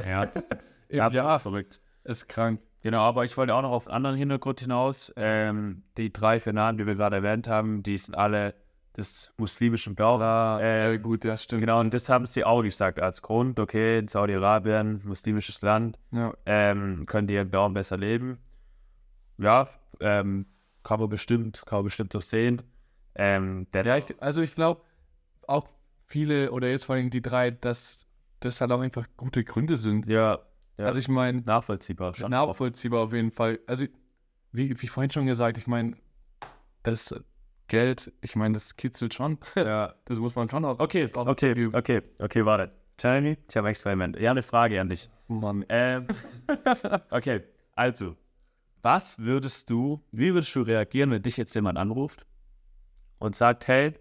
ja, 0.07 0.23
im 0.88 1.00
absolut 1.00 1.12
Jahr. 1.12 1.38
verrückt. 1.38 1.81
Ist 2.05 2.29
krank. 2.29 2.61
Genau, 2.81 3.00
aber 3.03 3.25
ich 3.25 3.37
wollte 3.37 3.55
auch 3.55 3.62
noch 3.62 3.71
auf 3.73 3.87
einen 3.88 3.97
anderen 3.97 4.17
Hintergrund 4.17 4.61
hinaus. 4.61 5.12
Ähm, 5.17 5.83
die 5.97 6.12
drei, 6.12 6.38
vier 6.41 6.53
Namen, 6.53 6.79
die 6.79 6.87
wir 6.87 6.95
gerade 6.95 7.17
erwähnt 7.17 7.49
haben, 7.49 7.83
die 7.83 7.99
sind 7.99 8.15
alle 8.17 8.55
des 8.97 9.33
muslimischen 9.37 9.95
Glaubens. 9.95 10.23
Ja, 10.25 10.59
Äh, 10.61 10.95
äh, 10.95 10.99
gut, 10.99 11.25
ja, 11.25 11.37
stimmt. 11.37 11.61
Genau, 11.61 11.81
und 11.81 11.93
das 11.93 12.09
haben 12.09 12.27
sie 12.27 12.45
auch 12.45 12.62
gesagt 12.62 13.00
als 13.00 13.21
Grund. 13.23 13.59
Okay, 13.61 13.99
in 13.99 14.09
Saudi-Arabien, 14.09 15.03
muslimisches 15.05 15.61
Land, 15.62 15.99
Ja. 16.12 16.33
ähm, 16.47 17.05
können 17.07 17.27
die 17.27 17.35
ihren 17.35 17.50
Glauben 17.50 17.75
besser 17.75 17.97
leben. 17.97 18.38
Ja, 19.38 19.69
ähm, 20.00 20.47
kann 20.88 21.00
man 21.00 21.11
bestimmt, 21.11 21.62
kann 21.66 21.78
man 21.80 21.85
bestimmt 21.85 22.14
so 22.14 22.21
sehen. 22.21 22.62
Ähm, 23.14 23.66
Ja, 23.75 23.99
ich, 23.99 24.07
also 24.23 24.40
ich 24.40 24.54
glaube 24.54 24.80
auch 25.47 25.68
viele 26.07 26.50
oder 26.50 26.71
jetzt 26.71 26.87
vor 26.87 26.95
allem 26.95 27.11
die 27.11 27.21
drei, 27.21 27.50
dass 27.50 28.07
das 28.40 28.62
halt 28.62 28.73
auch 28.73 28.80
einfach 28.80 29.07
gute 29.18 29.45
Gründe 29.45 29.76
sind. 29.76 30.07
ja, 30.09 30.38
ja, 30.78 30.87
Also 30.87 30.99
ich 30.99 31.09
meine, 31.09 31.42
nachvollziehbar. 31.42 32.14
Schon. 32.14 32.30
nachvollziehbar 32.30 33.02
auf 33.02 33.12
jeden 33.12 33.33
Fall. 33.33 33.59
Also 33.66 33.85
wie, 34.52 34.80
wie 34.80 34.87
vorhin 34.87 35.11
schon 35.11 35.26
gesagt, 35.26 35.59
ich 35.59 35.66
meine, 35.66 35.95
das 36.85 37.14
Geld, 37.66 38.11
ich 38.23 38.35
meine, 38.35 38.54
das 38.54 38.76
kitzelt 38.76 39.12
schon. 39.12 39.37
Ja. 39.57 39.95
Das 40.07 40.18
muss 40.21 40.35
man 40.37 40.49
schon 40.49 40.64
auch. 40.64 40.78
Okay, 40.78 41.07
okay, 41.14 41.68
okay, 41.75 42.02
okay, 42.18 42.45
warte. 42.47 42.73
Jeremy, 42.99 43.37
ich 43.47 43.57
habe 43.59 43.68
ein 43.68 43.73
Experiment. 43.73 44.18
Ja, 44.18 44.30
eine 44.30 44.42
Frage 44.42 44.80
an 44.80 44.88
dich. 44.88 45.11
Mann. 45.26 45.66
Ähm, 45.68 46.07
okay, 47.11 47.42
also, 47.75 48.16
was 48.82 49.18
würdest 49.18 49.70
du, 49.70 50.04
wie 50.12 50.35
würdest 50.35 50.54
du 50.54 50.62
reagieren, 50.62 51.11
wenn 51.11 51.23
dich 51.23 51.37
jetzt 51.37 51.54
jemand 51.54 51.78
anruft 51.78 52.26
und 53.18 53.35
sagt, 53.35 53.66
hey, 53.68 53.94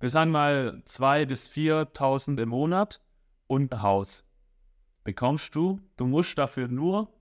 wir 0.00 0.10
sagen 0.10 0.30
mal 0.30 0.82
2.000 0.86 1.26
bis 1.26 1.48
4.000 1.48 2.42
im 2.42 2.50
Monat 2.50 3.00
und 3.46 3.72
ein 3.72 3.82
Haus. 3.82 4.24
Bekommst 5.02 5.54
du, 5.54 5.80
du 5.96 6.06
musst 6.06 6.36
dafür 6.38 6.68
nur 6.68 7.12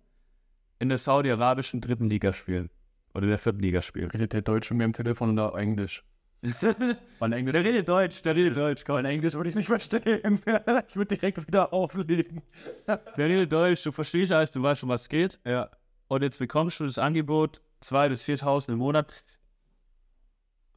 in 0.79 0.89
der 0.89 0.97
saudi-arabischen 0.97 1.81
dritten 1.81 2.09
Liga 2.09 2.33
spielen. 2.33 2.69
Oder 3.13 3.23
in 3.23 3.29
der 3.29 3.37
vierten 3.37 3.59
Liga 3.59 3.81
spielen. 3.81 4.09
Redet 4.09 4.33
der 4.33 4.41
Deutsche 4.41 4.73
mir 4.73 4.85
am 4.85 4.93
Telefon 4.93 5.31
oder 5.31 5.55
Englisch? 5.55 6.03
Weil 7.19 7.33
Englisch. 7.33 7.53
Der 7.53 7.63
redet 7.63 7.87
Deutsch, 7.87 8.21
der 8.21 8.35
redet 8.35 8.57
Deutsch. 8.57 8.83
Komm, 8.85 9.05
Englisch 9.05 9.33
würde 9.33 9.49
ich 9.49 9.55
nicht 9.55 9.67
verstehen. 9.67 10.41
ich 10.87 10.95
würde 10.95 11.15
direkt 11.15 11.47
wieder 11.47 11.73
auflegen. 11.73 12.41
Der 12.87 13.29
redet 13.29 13.51
Deutsch, 13.51 13.83
du 13.83 13.91
verstehst 13.91 14.31
alles, 14.31 14.51
du 14.51 14.61
weißt 14.61 14.81
schon, 14.81 14.89
was 14.89 15.07
geht. 15.07 15.39
Ja. 15.45 15.69
Und 16.07 16.21
jetzt 16.21 16.39
bekommst 16.39 16.79
du 16.79 16.85
das 16.85 16.97
Angebot 16.97 17.61
2.000 17.81 18.09
bis 18.09 18.23
4.000 18.25 18.73
im 18.73 18.79
Monat. 18.79 19.23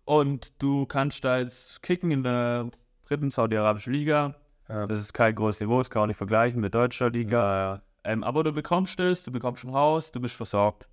Und 0.04 0.62
du 0.62 0.87
kannst 0.87 1.25
da 1.25 1.38
jetzt 1.40 1.82
kicken 1.82 2.12
in 2.12 2.23
der 2.23 2.70
dritten 3.06 3.30
saudi-arabischen 3.30 3.92
Liga. 3.92 4.37
Ja. 4.68 4.87
Das 4.87 5.00
ist 5.00 5.12
kein 5.14 5.35
großes 5.35 5.61
Niveau, 5.62 5.78
das 5.78 5.90
kann 5.90 6.02
man 6.02 6.08
nicht 6.08 6.16
vergleichen 6.16 6.61
mit 6.61 6.75
deutscher 6.75 7.11
Liga. 7.11 7.82
Ähm, 8.04 8.23
aber 8.23 8.44
du 8.44 8.52
bekommst 8.52 9.00
es, 9.00 9.25
du 9.25 9.32
bekommst 9.32 9.64
ein 9.64 9.73
Haus, 9.73 10.12
du 10.12 10.20
bist 10.20 10.37
versorgt. 10.37 10.88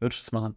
Würdest 0.00 0.20
du 0.20 0.22
es 0.24 0.32
machen? 0.32 0.56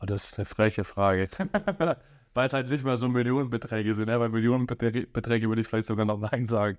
Oh, 0.00 0.06
das 0.06 0.24
ist 0.24 0.38
eine 0.38 0.46
freche 0.46 0.84
Frage. 0.84 1.28
Weil 2.34 2.46
es 2.46 2.52
halt 2.52 2.70
nicht 2.70 2.84
mal 2.84 2.96
so 2.96 3.08
Millionenbeträge 3.08 3.94
sind. 3.94 4.08
Ne? 4.08 4.18
Bei 4.18 4.28
Millionenbeträge 4.28 5.06
Beträge 5.06 5.48
würde 5.48 5.60
ich 5.62 5.68
vielleicht 5.68 5.88
sogar 5.88 6.06
noch 6.06 6.18
Nein 6.18 6.46
sagen. 6.46 6.78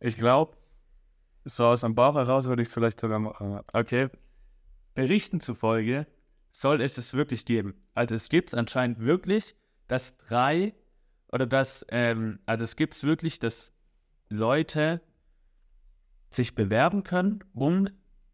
Ich 0.00 0.16
glaube, 0.16 0.56
so 1.44 1.66
aus 1.66 1.80
dem 1.80 1.94
Bauch 1.94 2.14
heraus 2.14 2.46
würde 2.46 2.62
ich 2.62 2.68
es 2.68 2.74
vielleicht 2.74 3.00
sogar 3.00 3.18
machen. 3.18 3.60
Okay. 3.72 4.08
Berichten 4.94 5.40
zufolge 5.40 6.06
soll 6.50 6.80
es 6.80 6.96
es 6.96 7.14
wirklich 7.14 7.44
geben. 7.44 7.74
Also 7.94 8.14
es 8.14 8.28
gibt 8.28 8.50
es 8.50 8.54
anscheinend 8.54 9.00
wirklich, 9.00 9.56
dass 9.86 10.16
drei 10.16 10.74
oder 11.30 11.46
dass, 11.46 11.84
ähm, 11.90 12.38
also 12.46 12.64
es 12.64 12.76
gibt 12.76 12.94
es 12.94 13.04
wirklich, 13.04 13.38
dass 13.38 13.72
Leute 14.28 15.00
sich 16.30 16.54
bewerben 16.54 17.04
können, 17.04 17.44
um 17.52 17.88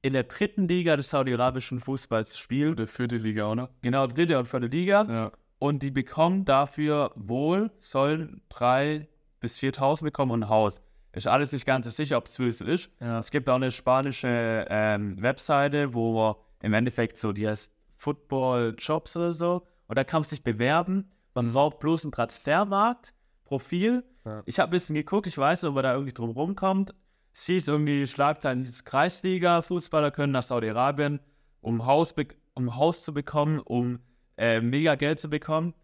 in 0.04 0.12
der 0.12 0.24
dritten 0.24 0.68
Liga 0.68 0.98
des 0.98 1.08
saudi-arabischen 1.08 1.80
Fußballs 1.80 2.38
spielen. 2.38 2.72
Oder 2.72 2.86
vierte 2.86 3.16
Liga, 3.16 3.50
oder? 3.50 3.70
Genau, 3.80 4.06
dritte 4.06 4.38
und 4.38 4.46
vierte 4.46 4.66
Liga. 4.66 5.06
Ja. 5.08 5.32
Und 5.58 5.82
die 5.82 5.90
bekommen 5.90 6.44
dafür 6.44 7.12
wohl, 7.14 7.70
sollen 7.80 8.42
drei 8.50 9.08
bis 9.40 9.56
4.000 9.56 10.04
bekommen 10.04 10.32
und 10.32 10.42
ein 10.42 10.48
Haus. 10.50 10.82
Ist 11.12 11.26
alles 11.26 11.52
nicht 11.52 11.64
ganz 11.64 11.86
so 11.86 11.90
sicher, 11.90 12.18
ob 12.18 12.26
es 12.26 12.34
so 12.34 12.44
ist. 12.44 12.90
Ja. 13.00 13.18
Es 13.18 13.30
gibt 13.30 13.48
auch 13.48 13.54
eine 13.54 13.70
spanische 13.70 14.66
ähm, 14.68 15.22
Webseite, 15.22 15.94
wo 15.94 16.36
im 16.60 16.74
Endeffekt 16.74 17.16
so, 17.16 17.32
die 17.32 17.48
heißt 17.48 17.72
Football 17.96 18.74
Jobs 18.76 19.16
oder 19.16 19.32
so. 19.32 19.66
Und 19.86 19.96
da 19.96 20.04
kann 20.04 20.20
man 20.20 20.28
sich 20.28 20.44
bewerben. 20.44 21.10
Man 21.32 21.50
braucht 21.52 21.78
bloß 21.78 22.04
ein 22.04 22.12
Transfermarkt, 22.12 23.14
Profil. 23.44 24.04
Ja. 24.26 24.42
Ich 24.44 24.58
habe 24.58 24.68
ein 24.68 24.72
bisschen 24.72 24.96
geguckt, 24.96 25.26
ich 25.26 25.38
weiß 25.38 25.62
nicht, 25.62 25.68
ob 25.70 25.76
man 25.76 25.84
da 25.84 25.94
irgendwie 25.94 26.12
drum 26.12 26.28
rumkommt. 26.28 26.94
Hieß 27.34 27.68
irgendwie 27.68 28.06
Schlagzeilen, 28.06 28.62
dieses 28.62 28.84
Kreisliga-Fußballer 28.84 30.10
können 30.10 30.32
nach 30.32 30.42
Saudi-Arabien, 30.44 31.20
um 31.60 31.84
Haus, 31.84 32.14
um 32.54 32.76
Haus 32.76 33.04
zu 33.04 33.12
bekommen, 33.12 33.58
um 33.58 33.98
äh, 34.36 34.60
mega 34.60 34.94
Geld 34.94 35.18
zu 35.18 35.28
bekommen. 35.28 35.74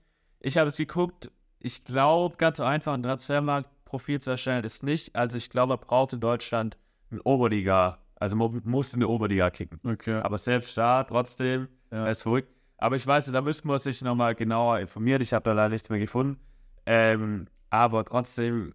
Ich 0.40 0.57
habe 0.57 0.69
es 0.69 0.76
geguckt, 0.76 1.30
ich 1.59 1.85
glaube, 1.85 2.37
ganz 2.37 2.57
so 2.59 2.64
einfach 2.64 2.95
ein 2.95 3.02
Transfermarktprofil 3.02 4.21
zu 4.21 4.30
erstellen 4.30 4.64
ist 4.64 4.83
nicht. 4.83 5.14
Also 5.14 5.37
ich 5.37 5.50
glaube, 5.50 5.76
man 5.76 5.80
braucht 5.87 6.12
in 6.12 6.21
Deutschland 6.21 6.78
ein 7.11 7.21
Oberliga, 7.21 7.99
also 8.16 8.37
man 8.37 8.62
muss 8.64 8.95
in 8.95 9.00
der 9.00 9.11
Oberliga 9.11 9.50
kicken. 9.50 9.80
Okay. 9.85 10.21
Aber 10.21 10.38
selbst 10.38 10.76
da, 10.78 11.04
trotzdem, 11.04 11.69
Ja. 11.90 12.07
er 12.07 12.11
ist 12.12 12.23
verrückt. 12.23 12.49
Aber 12.78 12.97
ich 12.97 13.07
weiß, 13.07 13.26
nicht, 13.26 13.35
da 13.35 13.42
müsste 13.42 13.66
man 13.66 13.78
sich 13.78 14.00
nochmal 14.02 14.35
genauer 14.35 14.78
informieren. 14.78 15.21
Ich 15.21 15.33
habe 15.35 15.42
da 15.42 15.52
leider 15.52 15.71
nichts 15.71 15.90
mehr 15.90 15.99
gefunden. 15.99 16.40
Ähm, 16.87 17.47
aber 17.69 18.04
trotzdem, 18.04 18.73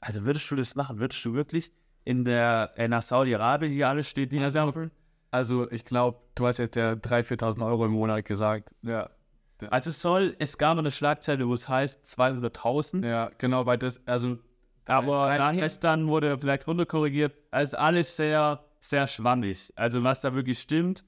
also 0.00 0.24
würdest 0.24 0.50
du 0.50 0.56
das 0.56 0.74
machen? 0.74 0.98
Würdest 0.98 1.24
du 1.24 1.34
wirklich 1.34 1.72
in 2.04 2.24
der, 2.24 2.72
äh, 2.76 2.88
nach 2.88 3.02
Saudi-Arabien 3.02 3.72
hier 3.72 3.88
alles 3.88 4.08
steht, 4.08 4.32
die 4.32 4.38
Also- 4.38 4.88
Also, 5.30 5.70
ich 5.70 5.84
glaube, 5.84 6.18
du 6.36 6.46
hast 6.46 6.56
jetzt 6.58 6.76
ja 6.76 6.94
3.000, 6.94 7.26
4.000 7.26 7.62
Euro 7.62 7.84
im 7.84 7.92
Monat 7.92 8.24
gesagt. 8.24 8.70
Ja. 8.82 9.10
Also 9.70 9.90
es 9.90 10.00
soll, 10.00 10.34
es 10.38 10.56
gab 10.56 10.78
eine 10.78 10.90
Schlagzeile, 10.90 11.46
wo 11.46 11.52
es 11.54 11.68
heißt 11.68 12.04
200.000. 12.06 13.04
Ja, 13.04 13.30
genau, 13.38 13.66
weil 13.66 13.76
das, 13.76 14.00
also, 14.06 14.38
Aber 14.86 15.52
ist 15.62 15.84
dann 15.84 16.06
wurde 16.08 16.38
vielleicht 16.38 16.66
runterkorrigiert. 16.66 17.34
Also 17.50 17.76
alles 17.76 18.16
sehr, 18.16 18.64
sehr 18.80 19.06
schwammig. 19.06 19.72
Also 19.76 20.02
was 20.02 20.20
da 20.20 20.32
wirklich 20.34 20.60
stimmt, 20.60 21.04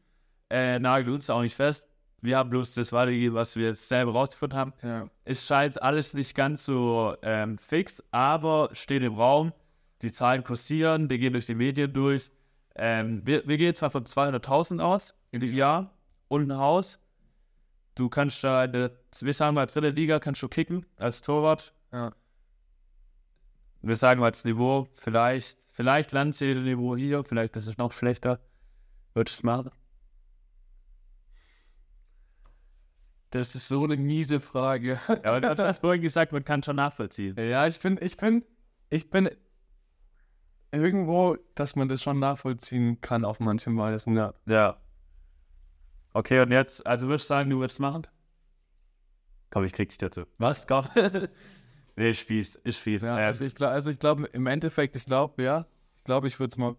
äh, 0.50 0.78
nagelt 0.78 1.14
uns 1.14 1.30
auch 1.30 1.40
nicht 1.42 1.54
fest. 1.54 1.88
Wir 2.22 2.36
haben 2.36 2.50
bloß 2.50 2.74
das 2.74 2.92
weitergegeben, 2.92 3.34
was 3.34 3.56
wir 3.56 3.68
jetzt 3.68 3.88
selber 3.88 4.12
rausgefunden 4.12 4.58
haben. 4.58 4.72
ja. 4.82 5.08
Es 5.24 5.46
scheint 5.46 5.80
alles 5.80 6.14
nicht 6.14 6.34
ganz 6.34 6.64
so 6.64 7.14
ähm, 7.22 7.56
fix, 7.56 8.02
aber 8.10 8.70
steht 8.72 9.02
im 9.02 9.14
Raum. 9.14 9.52
Die 10.02 10.12
Zahlen 10.12 10.44
kursieren, 10.44 11.08
die 11.08 11.18
gehen 11.18 11.32
durch 11.32 11.46
die 11.46 11.54
Medien 11.54 11.92
durch. 11.92 12.30
Ähm, 12.74 13.22
wir, 13.24 13.46
wir 13.46 13.58
gehen 13.58 13.74
zwar 13.74 13.90
von 13.90 14.04
200.000 14.04 14.80
aus 14.80 15.14
im 15.30 15.42
Jahr 15.42 15.94
und 16.28 16.50
ein 16.50 16.56
Haus. 16.56 16.98
Du 17.94 18.08
kannst 18.08 18.42
da 18.42 18.64
in 18.64 18.72
der, 18.72 18.92
wir 19.20 19.34
sagen 19.34 19.54
mal, 19.54 19.66
dritte 19.66 19.90
Liga 19.90 20.18
kannst 20.18 20.42
du 20.42 20.48
kicken 20.48 20.86
als 20.96 21.20
Torwart. 21.20 21.74
Ja. 21.92 22.12
Wir 23.82 23.96
sagen 23.96 24.20
mal 24.20 24.26
als 24.26 24.44
Niveau, 24.44 24.88
vielleicht, 24.92 25.66
vielleicht 25.70 26.12
Landseele-Niveau 26.12 26.96
hier, 26.96 27.24
vielleicht 27.24 27.56
ist 27.56 27.66
es 27.66 27.78
noch 27.78 27.92
schlechter. 27.92 28.40
Würdest 29.14 29.38
du 29.38 29.40
es 29.40 29.42
machen? 29.42 29.70
Das 33.30 33.54
ist 33.54 33.68
so 33.68 33.84
eine 33.84 33.96
miese 33.96 34.40
Frage. 34.40 34.98
Ja, 35.08 35.24
aber 35.24 35.40
du 35.40 35.64
hast 35.64 35.80
vorhin 35.80 36.02
gesagt, 36.02 36.32
man 36.32 36.44
kann 36.44 36.62
schon 36.62 36.76
nachvollziehen. 36.76 37.36
ja, 37.36 37.66
ich 37.66 37.76
finde, 37.78 38.02
ich 38.04 38.16
finde, 38.16 38.46
ich 38.90 39.08
bin 39.10 39.30
irgendwo, 40.72 41.36
dass 41.54 41.76
man 41.76 41.88
das 41.88 42.02
schon 42.02 42.18
nachvollziehen 42.18 43.00
kann 43.00 43.24
auf 43.24 43.40
manchen 43.40 43.76
Weisen, 43.76 44.16
ja. 44.16 44.34
Ja. 44.46 44.80
Okay, 46.12 46.40
und 46.40 46.50
jetzt, 46.50 46.84
also 46.86 47.06
würdest 47.06 47.26
du 47.30 47.34
sagen, 47.34 47.50
du 47.50 47.60
würdest 47.60 47.78
machen? 47.78 48.06
Komm, 49.50 49.64
ich 49.64 49.72
krieg 49.72 49.88
dich 49.88 49.98
dazu. 49.98 50.24
Was? 50.38 50.66
Komm. 50.66 50.86
nee, 51.96 52.10
ich 52.10 52.24
fies, 52.24 52.60
ich 52.64 52.76
fies. 52.76 53.02
ja 53.02 53.18
Ja, 53.18 53.26
also 53.26 53.44
ich, 53.44 53.60
also 53.62 53.90
ich 53.92 53.98
glaube, 53.98 54.26
im 54.26 54.46
Endeffekt, 54.46 54.96
ich 54.96 55.04
glaube, 55.04 55.42
ja, 55.42 55.66
ich 55.96 56.04
glaube, 56.04 56.26
ich 56.26 56.38
würde 56.40 56.50
es 56.50 56.56
mal 56.56 56.76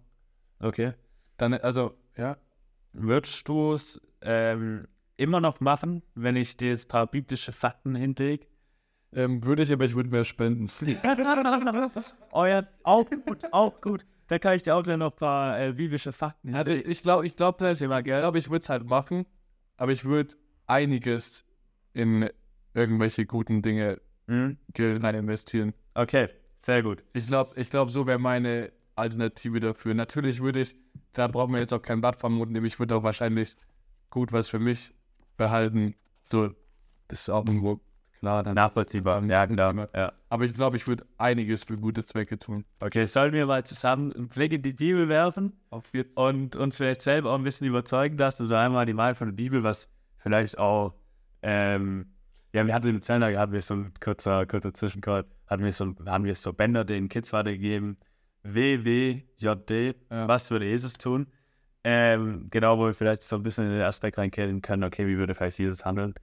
okay. 0.60 0.94
dann, 1.38 1.54
also, 1.54 1.98
ja, 2.18 2.38
Würdest 2.94 3.48
du 3.48 3.74
es 3.74 4.02
ähm, 4.22 4.88
immer 5.22 5.40
noch 5.40 5.60
machen, 5.60 6.02
wenn 6.16 6.36
ich 6.36 6.58
dir 6.58 6.70
jetzt 6.70 6.86
ein 6.86 6.90
paar 6.90 7.08
biblische 7.08 7.52
Fakten 7.52 7.96
hinlege? 7.96 8.48
ähm, 9.14 9.44
würde 9.46 9.64
ich, 9.64 9.72
aber 9.72 9.86
ich 9.86 9.94
würde 9.96 10.10
mehr 10.10 10.26
spenden. 10.26 10.70
ja, 12.34 12.68
auch 12.84 13.10
gut, 13.10 13.46
auch 13.52 13.82
gut. 13.82 14.06
Da 14.28 14.40
kann 14.40 14.56
ich 14.56 14.64
dir 14.64 14.76
auch 14.76 14.84
gleich 14.84 14.98
noch 14.98 15.12
ein 15.12 15.18
paar 15.18 15.60
äh, 15.60 15.74
biblische 15.74 16.14
Fakten 16.14 16.56
Also 16.56 16.72
ich 16.72 17.04
glaube, 17.04 17.28
ich 17.28 17.36
glaube 17.36 17.64
halt, 17.66 17.82
ich 17.82 17.88
glaube, 18.06 18.40
ich 18.40 18.50
würde 18.50 18.64
es 18.64 18.70
halt 18.70 18.86
machen, 18.86 19.26
aber 19.78 19.92
ich 19.92 20.06
würde 20.06 20.36
einiges 20.68 21.46
in 21.94 22.30
irgendwelche 22.74 23.26
guten 23.26 23.62
Dinge 23.62 24.00
Mhm. 24.28 24.58
rein 24.78 25.16
investieren. 25.16 25.74
Okay, 25.94 26.30
sehr 26.58 26.82
gut. 26.82 27.04
Ich 27.12 27.28
glaube, 27.28 27.60
ich 27.60 27.70
glaube, 27.70 27.92
so 27.92 28.08
wäre 28.08 28.20
meine 28.20 28.72
Alternative 28.96 29.60
dafür. 29.60 29.94
Natürlich 29.94 30.42
würde 30.42 30.62
ich, 30.62 30.76
da 31.12 31.28
brauchen 31.28 31.54
wir 31.54 31.60
jetzt 31.60 31.74
auch 31.74 31.82
kein 31.82 32.00
Blatt 32.00 32.24
nehmen, 32.24 32.66
ich 32.66 32.80
würde 32.80 32.96
auch 32.96 33.04
wahrscheinlich 33.04 33.58
gut 34.10 34.32
was 34.32 34.48
für 34.48 34.60
mich 34.60 34.94
behalten. 35.46 35.96
So, 36.24 36.50
das 37.08 37.22
ist 37.22 37.30
auch 37.30 37.46
irgendwo 37.46 37.80
klar. 38.20 38.44
Dann 38.44 38.54
Nachvollziehbar. 38.56 39.24
Ja, 39.26 39.48
klar. 39.48 39.90
Ja. 39.96 40.14
Aber 40.30 40.46
ich 40.46 40.54
glaube, 40.54 40.78
ich 40.78 40.88
würde 40.88 41.06
einiges 41.18 41.64
für 41.64 41.76
gute 41.76 42.06
Zwecke 42.06 42.38
tun. 42.38 42.64
Okay, 42.82 43.06
sollen 43.06 43.34
wir 43.34 43.46
mal 43.48 43.66
zusammen 43.66 44.14
einen 44.14 44.30
Blick 44.30 44.54
in 44.54 44.62
die 44.62 44.74
Bibel 44.74 45.10
werfen 45.10 45.54
und 46.16 46.56
uns 46.56 46.78
vielleicht 46.78 47.02
selber 47.02 47.32
auch 47.32 47.38
ein 47.40 47.44
bisschen 47.44 47.68
überzeugen 47.68 48.18
lassen 48.18 48.46
oder 48.46 48.60
einmal 48.60 48.86
die 48.86 48.94
Meinung 48.94 49.16
von 49.16 49.28
der 49.30 49.36
Bibel, 49.36 49.64
was 49.64 49.90
vielleicht 50.18 50.58
auch, 50.60 50.94
ähm, 51.42 52.06
ja, 52.54 52.66
wir 52.68 52.74
hatten 52.74 52.88
in 52.88 52.96
Luzern, 52.96 53.24
hatten 53.24 53.52
wir 53.54 53.62
so 53.62 53.74
ein 53.74 53.94
kurzer, 54.00 54.46
kurzer 54.46 54.74
Zwischencall, 54.74 55.26
hatten 55.48 55.64
wir 55.64 55.74
so, 55.74 55.94
haben 56.06 56.24
wir 56.26 56.36
so 56.36 56.54
Bänder 56.54 56.86
den 56.86 57.10
Kids 57.10 57.34
weitergegeben. 57.34 57.98
WWJD, 58.44 59.96
Ja. 60.12 60.28
was 60.28 60.52
würde 60.52 60.66
Jesus 60.66 60.94
tun? 60.94 61.28
Ähm, 61.84 62.48
genau, 62.52 62.78
wo 62.78 62.86
wir 62.86 62.94
vielleicht 62.94 63.24
so 63.24 63.36
ein 63.38 63.44
bisschen 63.44 63.66
in 63.66 63.72
den 63.72 63.82
Aspekt 63.82 64.18
reinkellen 64.18 64.62
können, 64.62 64.84
okay, 64.84 65.08
wie 65.08 65.18
würde 65.18 65.34
vielleicht 65.34 65.60
Jesus 65.60 65.84
handeln? 65.84 66.14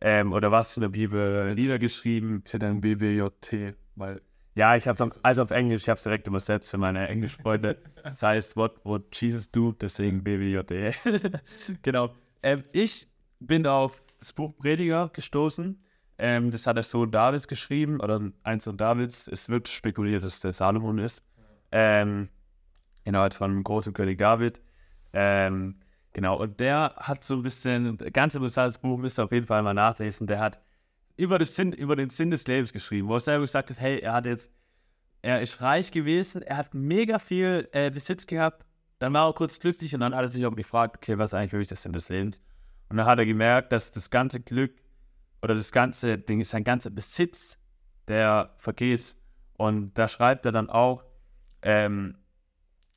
Ähm, 0.00 0.32
oder 0.32 0.50
was 0.50 0.76
in 0.76 0.80
der 0.82 0.88
Bibel 0.88 1.54
niedergeschrieben? 1.54 2.42
Ein 2.60 2.80
BWJT, 2.80 3.74
weil 3.94 4.20
Ja, 4.56 4.76
ich 4.76 4.88
habe 4.88 5.02
es 5.02 5.24
also 5.24 5.42
auf 5.42 5.50
Englisch, 5.50 5.82
ich 5.82 5.88
habe 5.88 5.98
es 5.98 6.04
direkt 6.04 6.26
übersetzt 6.26 6.70
für 6.70 6.78
meine 6.78 7.08
Englischfreunde. 7.08 7.78
Das 8.02 8.22
heißt, 8.22 8.56
what 8.56 8.84
would 8.84 9.04
Jesus 9.18 9.50
do? 9.50 9.72
Deswegen 9.72 10.22
BWJD. 10.22 10.94
genau. 11.82 12.10
Ähm, 12.42 12.62
ich 12.72 13.08
bin 13.40 13.66
auf 13.66 14.02
das 14.18 14.32
Buch 14.34 14.54
Prediger 14.56 15.08
gestoßen. 15.12 15.82
Ähm, 16.18 16.50
das 16.50 16.66
hat 16.66 16.76
der 16.76 16.84
Sohn 16.84 17.10
Davids 17.10 17.48
geschrieben, 17.48 18.00
oder 18.00 18.20
ein 18.42 18.60
Sohn 18.60 18.76
Davids. 18.76 19.26
Es 19.26 19.48
wird 19.48 19.68
spekuliert, 19.68 20.22
dass 20.22 20.40
der 20.40 20.52
Salomon 20.52 20.98
ist. 20.98 21.24
Ähm, 21.72 22.28
genau, 23.04 23.22
als 23.22 23.36
von 23.36 23.50
dem 23.50 23.64
großen 23.64 23.94
König 23.94 24.18
David. 24.18 24.60
Ähm, 25.14 25.76
genau, 26.12 26.36
und 26.36 26.60
der 26.60 26.94
hat 26.96 27.24
so 27.24 27.36
ein 27.36 27.42
bisschen, 27.42 27.96
ganz 28.12 28.34
interessantes 28.34 28.78
Buch, 28.78 28.98
müsst 28.98 29.18
ihr 29.18 29.24
auf 29.24 29.32
jeden 29.32 29.46
Fall 29.46 29.62
mal 29.62 29.72
nachlesen. 29.72 30.26
Der 30.26 30.40
hat 30.40 30.60
über, 31.16 31.38
das 31.38 31.54
Sinn, 31.54 31.72
über 31.72 31.96
den 31.96 32.10
Sinn 32.10 32.30
des 32.30 32.46
Lebens 32.46 32.72
geschrieben, 32.72 33.08
wo 33.08 33.14
er 33.14 33.20
selber 33.20 33.42
gesagt 33.42 33.70
hat, 33.70 33.80
hey, 33.80 34.00
er 34.00 34.12
hat 34.12 34.26
jetzt, 34.26 34.52
er 35.22 35.40
ist 35.40 35.60
reich 35.60 35.92
gewesen, 35.92 36.42
er 36.42 36.56
hat 36.56 36.74
mega 36.74 37.18
viel 37.18 37.68
äh, 37.72 37.90
Besitz 37.90 38.26
gehabt, 38.26 38.66
dann 38.98 39.12
war 39.12 39.28
er 39.28 39.32
kurz 39.32 39.58
glücklich 39.58 39.94
und 39.94 40.00
dann 40.00 40.14
hat 40.14 40.22
er 40.22 40.28
sich 40.28 40.44
auch 40.44 40.54
gefragt, 40.54 40.96
okay, 40.96 41.16
was 41.16 41.30
ist 41.30 41.34
eigentlich 41.34 41.52
wirklich 41.52 41.68
der 41.68 41.76
Sinn 41.76 41.92
des 41.92 42.08
Lebens? 42.08 42.42
Und 42.88 42.96
dann 42.96 43.06
hat 43.06 43.18
er 43.18 43.26
gemerkt, 43.26 43.72
dass 43.72 43.90
das 43.90 44.10
ganze 44.10 44.40
Glück 44.40 44.72
oder 45.42 45.54
das 45.54 45.72
ganze 45.72 46.18
Ding, 46.18 46.42
sein 46.44 46.64
ganzer 46.64 46.90
Besitz, 46.90 47.58
der 48.08 48.54
vergeht. 48.56 49.14
Und 49.56 49.94
da 49.94 50.08
schreibt 50.08 50.46
er 50.46 50.52
dann 50.52 50.68
auch, 50.68 51.04
ähm, 51.62 52.16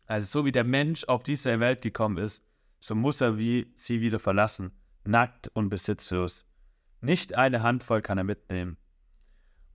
also 0.08 0.40
so 0.40 0.46
wie 0.46 0.52
der 0.52 0.64
Mensch 0.64 1.04
auf 1.06 1.24
diese 1.24 1.60
Welt 1.60 1.82
gekommen 1.82 2.18
ist, 2.18 2.44
so 2.80 2.96
muss 2.96 3.22
er 3.22 3.38
wie 3.38 3.72
sie 3.76 4.02
wieder 4.02 4.20
verlassen, 4.20 4.72
nackt 5.04 5.50
und 5.54 5.70
besitzlos. 5.70 6.46
Nicht 7.02 7.36
eine 7.36 7.62
Handvoll 7.62 8.02
kann 8.02 8.18
er 8.18 8.24
mitnehmen. 8.24 8.78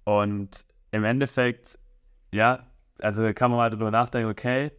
Und 0.04 0.66
im 0.90 1.04
Endeffekt, 1.04 1.78
ja, 2.32 2.66
also 2.98 3.32
kann 3.32 3.50
man 3.50 3.58
mal 3.58 3.70
darüber 3.70 3.90
nachdenken, 3.90 4.30
okay, 4.30 4.72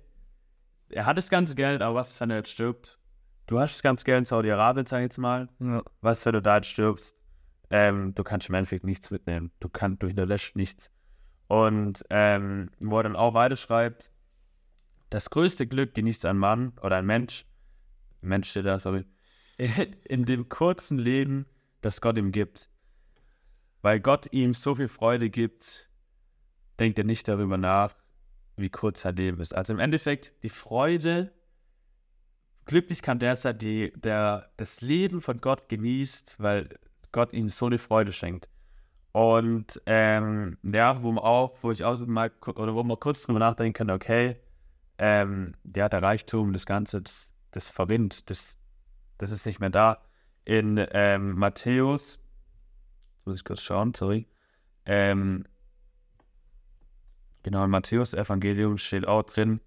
er 0.90 1.06
hat 1.06 1.18
das 1.18 1.30
ganze 1.30 1.56
Geld, 1.56 1.82
aber 1.82 1.96
was 1.96 2.12
ist, 2.12 2.22
wenn 2.22 2.30
er 2.30 2.38
jetzt 2.38 2.52
stirbt? 2.52 3.00
Du 3.48 3.60
hast 3.60 3.74
das 3.74 3.84
ganze 3.84 4.06
Geld 4.06 4.20
in 4.20 4.26
Saudi-Arabien, 4.26 4.86
sag 4.86 5.00
ich 5.00 5.04
jetzt 5.04 5.18
mal. 5.18 5.50
ja. 5.60 5.84
Was, 6.02 6.26
wenn 6.26 6.34
du 6.34 6.42
da 6.42 6.58
jetzt 6.58 6.68
stirbst? 6.68 7.16
Ähm, 7.70 8.14
du 8.14 8.24
kannst 8.24 8.50
im 8.50 8.56
Endeffekt 8.56 8.86
nichts 8.86 9.12
mitnehmen. 9.12 9.52
Du, 9.60 9.70
kann, 9.70 9.98
du 10.00 10.08
hinterlässt 10.08 10.56
nichts. 10.56 10.92
Und 11.48 12.06
ähm, 12.10 12.70
wo 12.80 12.98
er 12.98 13.04
dann 13.04 13.16
auch 13.16 13.34
weiter 13.34 13.56
schreibt, 13.56 14.12
das 15.14 15.30
größte 15.30 15.68
Glück 15.68 15.94
genießt 15.94 16.26
ein 16.26 16.40
Mann 16.40 16.74
oder 16.82 16.98
ein 16.98 17.06
Mensch, 17.06 17.46
Mensch 18.22 18.50
steht 18.50 18.66
da, 18.66 18.80
sorry, 18.80 19.06
in 20.06 20.26
dem 20.26 20.50
kurzen 20.50 20.98
Leben, 20.98 21.46
das 21.82 22.02
Gott 22.02 22.18
ihm 22.18 22.32
gibt. 22.32 22.68
Weil 23.84 24.00
Gott 24.00 24.34
ihm 24.34 24.56
so 24.56 24.74
viel 24.74 24.88
Freude 24.88 25.30
gibt, 25.30 25.88
denkt 26.80 26.98
er 26.98 27.04
nicht 27.04 27.28
darüber 27.28 27.60
nach, 27.60 27.94
wie 28.58 28.72
kurz 28.72 29.02
sein 29.02 29.16
Leben 29.16 29.40
ist. 29.40 29.54
Also 29.54 29.74
im 29.74 29.80
Endeffekt, 29.80 30.34
die 30.42 30.50
Freude, 30.50 31.32
glücklich 32.66 33.04
kann 33.04 33.20
der 33.20 33.36
sein, 33.36 33.60
der 33.60 34.50
das 34.58 34.82
Leben 34.82 35.22
von 35.22 35.40
Gott 35.42 35.70
genießt, 35.70 36.38
weil 36.40 36.70
Gott 37.12 37.34
ihm 37.34 37.50
so 37.50 37.68
eine 37.68 37.78
Freude 37.78 38.14
schenkt. 38.14 38.50
Und 39.12 39.80
ähm, 39.86 40.58
ja, 40.64 41.04
wo 41.04 41.12
man 41.12 41.24
auch, 41.24 41.56
wo 41.62 41.72
ich 41.72 41.84
auch 41.84 42.00
mal, 42.08 42.32
oder 42.48 42.74
wo 42.74 42.82
man 42.82 43.00
kurz 43.00 43.22
drüber 43.22 43.38
nachdenken 43.38 43.74
kann, 43.74 43.92
okay, 43.92 44.40
ähm, 44.98 45.56
ja, 45.76 45.90
der 45.90 46.02
Reichtum, 46.02 46.54
das 46.54 46.66
Ganze, 46.66 47.02
das, 47.02 47.32
das 47.52 47.70
verrinnt, 47.70 48.30
das, 48.30 48.58
das 49.18 49.32
ist 49.32 49.46
nicht 49.46 49.60
mehr 49.60 49.70
da. 49.70 50.02
In 50.46 50.86
ähm, 50.92 51.34
Matthäus, 51.38 52.20
jetzt 53.18 53.26
muss 53.26 53.38
ich 53.38 53.46
kurz 53.46 53.62
schauen, 53.62 53.94
sorry, 53.94 54.28
ähm, 54.86 55.46
genau, 57.44 57.64
in 57.64 57.70
Matthäus 57.70 58.14
Evangelium 58.14 58.78
steht 58.78 59.08
auch 59.08 59.24
drin, 59.24 59.62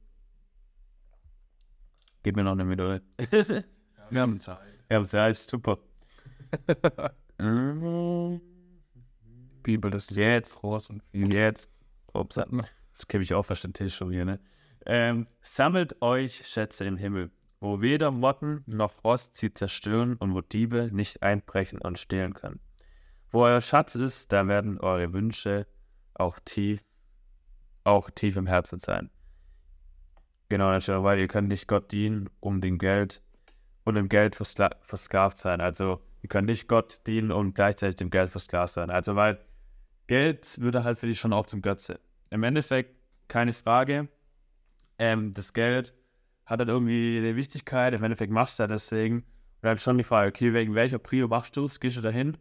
gib 2.22 2.36
mir 2.36 2.44
noch 2.44 2.52
eine 2.52 2.64
Minute. 2.64 3.02
Wir 4.10 4.20
haben 4.20 4.38
Zeit. 4.38 4.58
ja, 4.90 5.02
sehr 5.02 5.30
ist 5.30 5.48
super. 5.48 5.78
Bibel, 9.62 9.90
das 9.90 10.10
ist 10.10 10.16
Jetzt, 10.16 10.54
groß 10.60 10.90
und 10.90 11.02
viel. 11.10 11.32
jetzt, 11.34 11.70
ups, 12.12 12.36
das 12.36 13.08
gebe 13.08 13.24
ich 13.24 13.34
auch 13.34 13.42
fast 13.42 13.64
den 13.64 13.72
Tisch 13.72 13.96
schon 13.96 14.12
hier, 14.12 14.24
ne? 14.24 14.40
Ähm, 14.86 15.26
sammelt 15.42 16.00
euch 16.00 16.46
Schätze 16.46 16.84
im 16.84 16.96
Himmel, 16.96 17.32
wo 17.58 17.80
weder 17.80 18.12
Motten 18.12 18.62
noch 18.66 18.92
Frost 18.92 19.36
sie 19.36 19.52
zerstören 19.52 20.14
und 20.14 20.32
wo 20.32 20.40
Diebe 20.40 20.90
nicht 20.92 21.22
einbrechen 21.24 21.80
und 21.80 21.98
stehlen 21.98 22.34
können. 22.34 22.60
Wo 23.30 23.42
euer 23.42 23.60
Schatz 23.60 23.96
ist, 23.96 24.32
da 24.32 24.46
werden 24.46 24.78
eure 24.78 25.12
Wünsche 25.12 25.66
auch 26.14 26.38
tief, 26.38 26.80
auch 27.82 28.10
tief 28.10 28.36
im 28.36 28.46
Herzen 28.46 28.78
sein. 28.78 29.10
Genau, 30.48 30.70
auch, 30.70 31.02
weil 31.02 31.18
ihr 31.18 31.26
könnt 31.26 31.48
nicht 31.48 31.66
Gott 31.66 31.90
dienen, 31.90 32.30
um 32.38 32.60
dem 32.60 32.78
Geld 32.78 33.22
und 33.84 33.96
dem 33.96 34.08
Geld 34.08 34.36
verskla 34.36 34.70
versklavt 34.80 35.38
sein. 35.38 35.60
Also, 35.60 36.00
ihr 36.22 36.28
könnt 36.28 36.46
nicht 36.46 36.68
Gott 36.68 37.00
dienen 37.08 37.32
und 37.32 37.54
gleichzeitig 37.54 37.96
dem 37.96 38.10
Geld 38.10 38.30
versklavt 38.30 38.72
sein. 38.72 38.90
Also, 38.90 39.16
weil 39.16 39.40
Geld 40.06 40.60
würde 40.60 40.84
halt 40.84 40.98
für 40.98 41.08
dich 41.08 41.18
schon 41.18 41.32
auch 41.32 41.46
zum 41.46 41.62
Götze. 41.62 41.98
Im 42.30 42.44
Endeffekt, 42.44 42.94
keine 43.26 43.52
Frage, 43.52 44.08
ähm, 44.98 45.34
das 45.34 45.52
Geld 45.52 45.94
hat 46.44 46.60
dann 46.60 46.68
irgendwie 46.68 47.18
eine 47.18 47.36
Wichtigkeit, 47.36 47.92
im 47.92 48.02
Endeffekt 48.04 48.32
machst 48.32 48.58
du 48.58 48.62
ja 48.62 48.66
deswegen. 48.66 49.16
Und 49.16 49.62
dann 49.62 49.78
schon 49.78 49.98
die 49.98 50.04
Frage, 50.04 50.28
okay, 50.28 50.52
wegen 50.52 50.74
welcher 50.74 50.98
Prio 50.98 51.28
machst 51.28 51.56
du 51.56 51.64
es? 51.64 51.80
Gehst 51.80 51.96
du 51.96 52.00
dahin, 52.00 52.36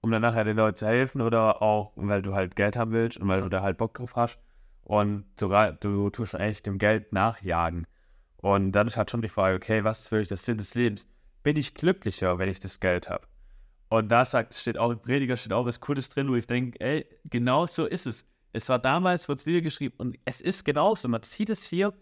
um 0.00 0.10
dann 0.10 0.22
nachher 0.22 0.44
den 0.44 0.56
Leuten 0.56 0.76
zu 0.76 0.86
helfen 0.86 1.20
oder 1.20 1.62
auch, 1.62 1.92
weil 1.96 2.22
du 2.22 2.34
halt 2.34 2.56
Geld 2.56 2.76
haben 2.76 2.92
willst 2.92 3.18
und 3.18 3.28
weil 3.28 3.42
du 3.42 3.48
da 3.48 3.62
halt 3.62 3.78
Bock 3.78 3.94
drauf 3.94 4.16
hast 4.16 4.38
und 4.82 5.24
du, 5.36 5.48
du 5.80 6.10
tust 6.10 6.32
schon 6.32 6.40
echt 6.40 6.66
dem 6.66 6.78
Geld 6.78 7.12
nachjagen. 7.12 7.86
Und 8.36 8.72
dann 8.72 8.86
ist 8.86 8.96
halt 8.96 9.10
schon 9.10 9.22
die 9.22 9.28
Frage, 9.28 9.56
okay, 9.56 9.84
was 9.84 10.00
ist 10.00 10.12
wirklich 10.12 10.28
der 10.28 10.36
Sinn 10.36 10.58
des 10.58 10.74
Lebens? 10.74 11.08
Bin 11.42 11.56
ich 11.56 11.74
glücklicher, 11.74 12.38
wenn 12.38 12.48
ich 12.48 12.60
das 12.60 12.80
Geld 12.80 13.08
habe? 13.08 13.26
Und 13.88 14.10
da 14.10 14.24
sagt, 14.24 14.54
steht 14.54 14.78
auch 14.78 14.90
im 14.90 15.00
Prediger, 15.00 15.36
steht 15.36 15.52
auch 15.52 15.66
was 15.66 15.80
Cooles 15.80 16.08
drin, 16.08 16.28
wo 16.28 16.34
ich 16.34 16.46
denke, 16.46 16.80
ey, 16.80 17.06
genau 17.24 17.66
so 17.66 17.86
ist 17.86 18.06
es. 18.06 18.26
Es 18.56 18.70
war 18.70 18.78
damals, 18.78 19.28
wurde 19.28 19.38
es 19.40 19.44
niedergeschrieben 19.44 19.98
und 19.98 20.18
es 20.24 20.40
ist 20.40 20.64
genauso. 20.64 21.08
Man 21.08 21.22
sieht 21.22 21.50
es 21.50 21.64
hier 21.66 21.92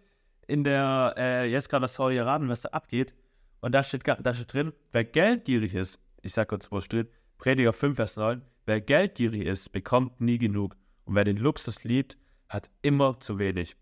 in 0.46 0.62
der, 0.62 1.12
äh, 1.18 1.50
jetzt 1.50 1.68
gerade 1.68 1.82
das 1.82 1.94
Saudi-Arabien, 1.94 2.48
was 2.48 2.60
da 2.60 2.68
abgeht. 2.68 3.12
Und 3.60 3.72
da 3.72 3.82
steht, 3.82 4.06
da 4.06 4.34
steht 4.34 4.52
drin, 4.52 4.72
wer 4.92 5.04
geldgierig 5.04 5.74
ist, 5.74 5.98
ich 6.22 6.32
sag 6.32 6.46
kurz, 6.48 6.70
wo 6.70 6.78
es 6.78 6.84
steht, 6.84 7.10
Prediger 7.38 7.72
5, 7.72 7.96
Vers 7.96 8.16
9, 8.16 8.40
wer 8.66 8.80
geldgierig 8.80 9.42
ist, 9.46 9.72
bekommt 9.72 10.20
nie 10.20 10.38
genug. 10.38 10.76
Und 11.06 11.16
wer 11.16 11.24
den 11.24 11.38
Luxus 11.38 11.82
liebt, 11.82 12.16
hat 12.48 12.70
immer 12.82 13.18
zu 13.18 13.40
wenig. 13.40 13.76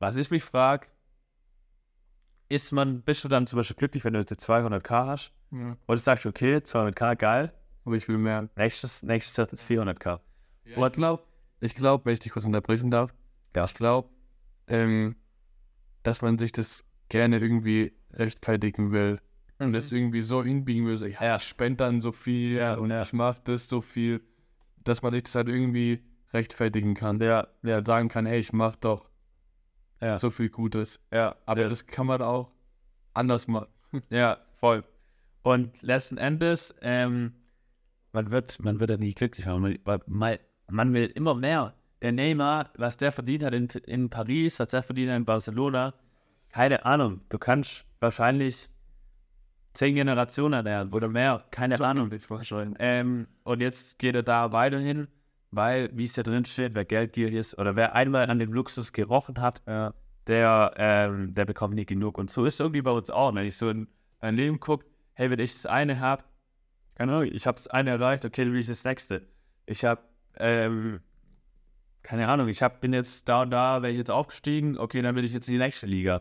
Was 0.00 0.16
ich 0.16 0.30
mich 0.30 0.44
frage, 0.44 0.88
ist 2.50 2.72
man, 2.72 3.00
bist 3.00 3.24
du 3.24 3.28
dann 3.28 3.46
zum 3.46 3.56
Beispiel 3.56 3.76
glücklich, 3.76 4.04
wenn 4.04 4.12
du 4.12 4.18
jetzt 4.18 4.32
200k 4.34 5.06
hast? 5.06 5.32
Ja. 5.50 5.78
Oder 5.88 5.98
sagst 5.98 6.26
du, 6.26 6.28
okay, 6.28 6.56
200k, 6.56 7.16
geil, 7.16 7.54
Aber 7.86 7.94
ich 7.94 8.06
will 8.06 8.18
mehr. 8.18 8.50
nächstes, 8.54 9.02
nächstes 9.02 9.34
Jahr 9.38 9.50
ist 9.50 9.64
400k. 9.64 10.20
ich 10.64 10.74
glaube, 10.74 11.22
ich 11.64 11.74
glaub, 11.74 12.04
wenn 12.06 12.14
ich 12.14 12.20
dich 12.20 12.32
kurz 12.32 12.44
unterbrechen 12.46 12.90
darf, 12.90 13.14
Ja. 13.54 13.64
ich 13.64 13.74
glaube, 13.74 14.08
ähm, 14.66 15.16
dass 16.02 16.22
man 16.22 16.38
sich 16.38 16.52
das 16.52 16.84
gerne 17.08 17.38
irgendwie 17.38 17.92
rechtfertigen 18.12 18.92
will. 18.92 19.20
Und 19.58 19.72
das 19.72 19.92
irgendwie 19.92 20.22
so 20.22 20.42
hinbiegen 20.42 20.86
will, 20.86 20.98
so, 20.98 21.06
ja, 21.06 21.22
Ja. 21.22 21.36
ich 21.36 21.42
spende 21.44 21.76
dann 21.78 22.00
so 22.00 22.12
viel 22.12 22.56
Ja, 22.56 22.74
und 22.74 22.90
ja. 22.90 23.02
ich 23.02 23.12
mache 23.12 23.40
das 23.44 23.68
so 23.68 23.80
viel, 23.80 24.20
dass 24.82 25.00
man 25.02 25.12
sich 25.12 25.22
das 25.22 25.34
halt 25.34 25.48
irgendwie 25.48 26.02
rechtfertigen 26.32 26.94
kann. 26.94 27.20
Ja, 27.20 27.46
Ja, 27.62 27.84
sagen 27.84 28.08
kann, 28.08 28.26
hey, 28.26 28.40
ich 28.40 28.52
mache 28.52 28.76
doch 28.80 29.08
ja, 30.00 30.18
so 30.18 30.30
viel 30.30 30.50
Gutes. 30.50 31.00
ja. 31.12 31.36
Aber 31.46 31.62
ja. 31.62 31.68
das 31.68 31.86
kann 31.86 32.06
man 32.06 32.20
auch 32.20 32.50
anders 33.14 33.46
machen. 33.48 33.68
Ja, 34.10 34.38
voll. 34.54 34.82
Und 35.42 35.80
letzten 35.82 36.18
Endes, 36.18 36.74
ähm, 36.82 37.32
man 38.12 38.30
wird, 38.30 38.58
man 38.60 38.80
wird 38.80 38.90
ja 38.90 38.96
nie 38.96 39.14
glücklich 39.14 39.46
haben, 39.46 39.78
weil 39.84 40.00
man, 40.06 40.36
man 40.70 40.92
will 40.92 41.06
immer 41.14 41.34
mehr. 41.34 41.74
Der 42.02 42.12
Neymar, 42.12 42.70
was 42.76 42.96
der 42.96 43.12
verdient 43.12 43.44
hat 43.44 43.54
in, 43.54 43.68
in 43.86 44.10
Paris, 44.10 44.58
was 44.60 44.68
der 44.68 44.82
verdient 44.82 45.10
hat 45.10 45.16
in 45.16 45.24
Barcelona, 45.24 45.94
keine 46.52 46.84
Ahnung. 46.84 47.20
Du 47.30 47.38
kannst 47.38 47.84
wahrscheinlich 48.00 48.68
zehn 49.72 49.94
Generationen 49.94 50.54
ernähren 50.54 50.92
oder 50.92 51.08
mehr, 51.08 51.44
keine 51.50 51.80
Ahnung. 51.80 52.10
Ähm, 52.78 53.26
und 53.44 53.60
jetzt 53.60 53.98
geht 53.98 54.14
er 54.14 54.22
da 54.22 54.52
weiterhin, 54.52 55.08
weil, 55.50 55.90
wie 55.92 56.04
es 56.04 56.12
da 56.12 56.22
drin 56.22 56.44
steht, 56.44 56.74
wer 56.74 56.84
geldgierig 56.84 57.34
ist 57.34 57.58
oder 57.58 57.74
wer 57.76 57.94
einmal 57.94 58.28
an 58.30 58.38
dem 58.38 58.52
Luxus 58.52 58.92
gerochen 58.92 59.40
hat, 59.40 59.62
Ja. 59.66 59.92
der, 60.26 60.74
ähm, 60.76 61.34
der 61.34 61.44
bekommt 61.44 61.74
nie 61.74 61.86
genug. 61.86 62.18
Und 62.18 62.30
so 62.30 62.44
ist 62.44 62.54
es 62.54 62.60
irgendwie 62.60 62.82
bei 62.82 62.90
uns 62.90 63.10
auch. 63.10 63.34
Wenn 63.34 63.46
ich 63.46 63.56
so 63.56 63.68
in 63.70 63.88
mein 64.20 64.36
Leben 64.36 64.60
gucke, 64.60 64.86
hey, 65.14 65.30
wenn 65.30 65.38
ich 65.38 65.52
das 65.52 65.66
eine 65.66 66.00
habe, 66.00 66.24
keine 66.94 67.12
Ahnung, 67.12 67.28
ich 67.32 67.46
habe 67.46 67.56
das 67.56 67.68
eine 67.68 67.90
erreicht, 67.90 68.24
okay, 68.24 68.44
dann 68.44 68.52
will 68.52 68.60
ich 68.60 68.66
das 68.66 68.84
nächste. 68.84 69.22
Ich 69.66 69.84
habe, 69.84 70.02
ähm, 70.38 71.00
keine 72.02 72.28
Ahnung, 72.28 72.48
ich 72.48 72.62
hab, 72.62 72.80
bin 72.80 72.92
jetzt 72.92 73.28
da 73.28 73.42
und 73.42 73.50
da, 73.50 73.82
wäre 73.82 73.90
ich 73.90 73.98
jetzt 73.98 74.10
aufgestiegen, 74.10 74.78
okay, 74.78 75.00
dann 75.02 75.16
will 75.16 75.24
ich 75.24 75.32
jetzt 75.32 75.48
in 75.48 75.54
die 75.54 75.58
nächste 75.58 75.86
Liga. 75.86 76.20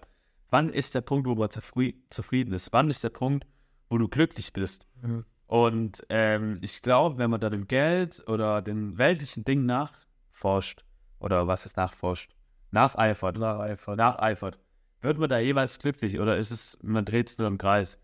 Wann 0.50 0.70
ist 0.70 0.96
der 0.96 1.02
Punkt, 1.02 1.28
wo 1.28 1.36
man 1.36 1.50
zufri 1.50 2.02
zufrieden 2.10 2.54
ist? 2.54 2.72
Wann 2.72 2.90
ist 2.90 3.04
der 3.04 3.10
Punkt, 3.10 3.46
wo 3.90 3.98
du 3.98 4.08
glücklich 4.08 4.54
bist? 4.54 4.88
Mhm. 5.02 5.26
Und 5.48 6.06
ähm, 6.10 6.60
ich 6.62 6.82
glaube, 6.82 7.18
wenn 7.18 7.30
man 7.30 7.42
da 7.42 7.50
dem 7.50 7.68
Geld 7.68 8.24
oder 8.28 8.62
den 8.62 8.98
weltlichen 8.98 9.44
Dingen 9.44 9.66
nachforscht, 9.66 10.84
oder 11.20 11.48
was 11.48 11.66
ist 11.66 11.78
nachforscht, 11.78 12.34
nacheifert, 12.72 13.38
Nacheifert. 13.38 13.98
nacheifert, 13.98 14.60
wird 15.02 15.18
man 15.18 15.30
da 15.30 15.40
jeweils 15.40 15.80
glücklich 15.80 16.20
oder 16.20 16.38
ist 16.38 16.52
es, 16.52 16.78
man 16.82 17.06
dreht 17.06 17.30
es 17.30 17.38
nur 17.38 17.48
im 17.48 17.58
Kreis? 17.58 18.00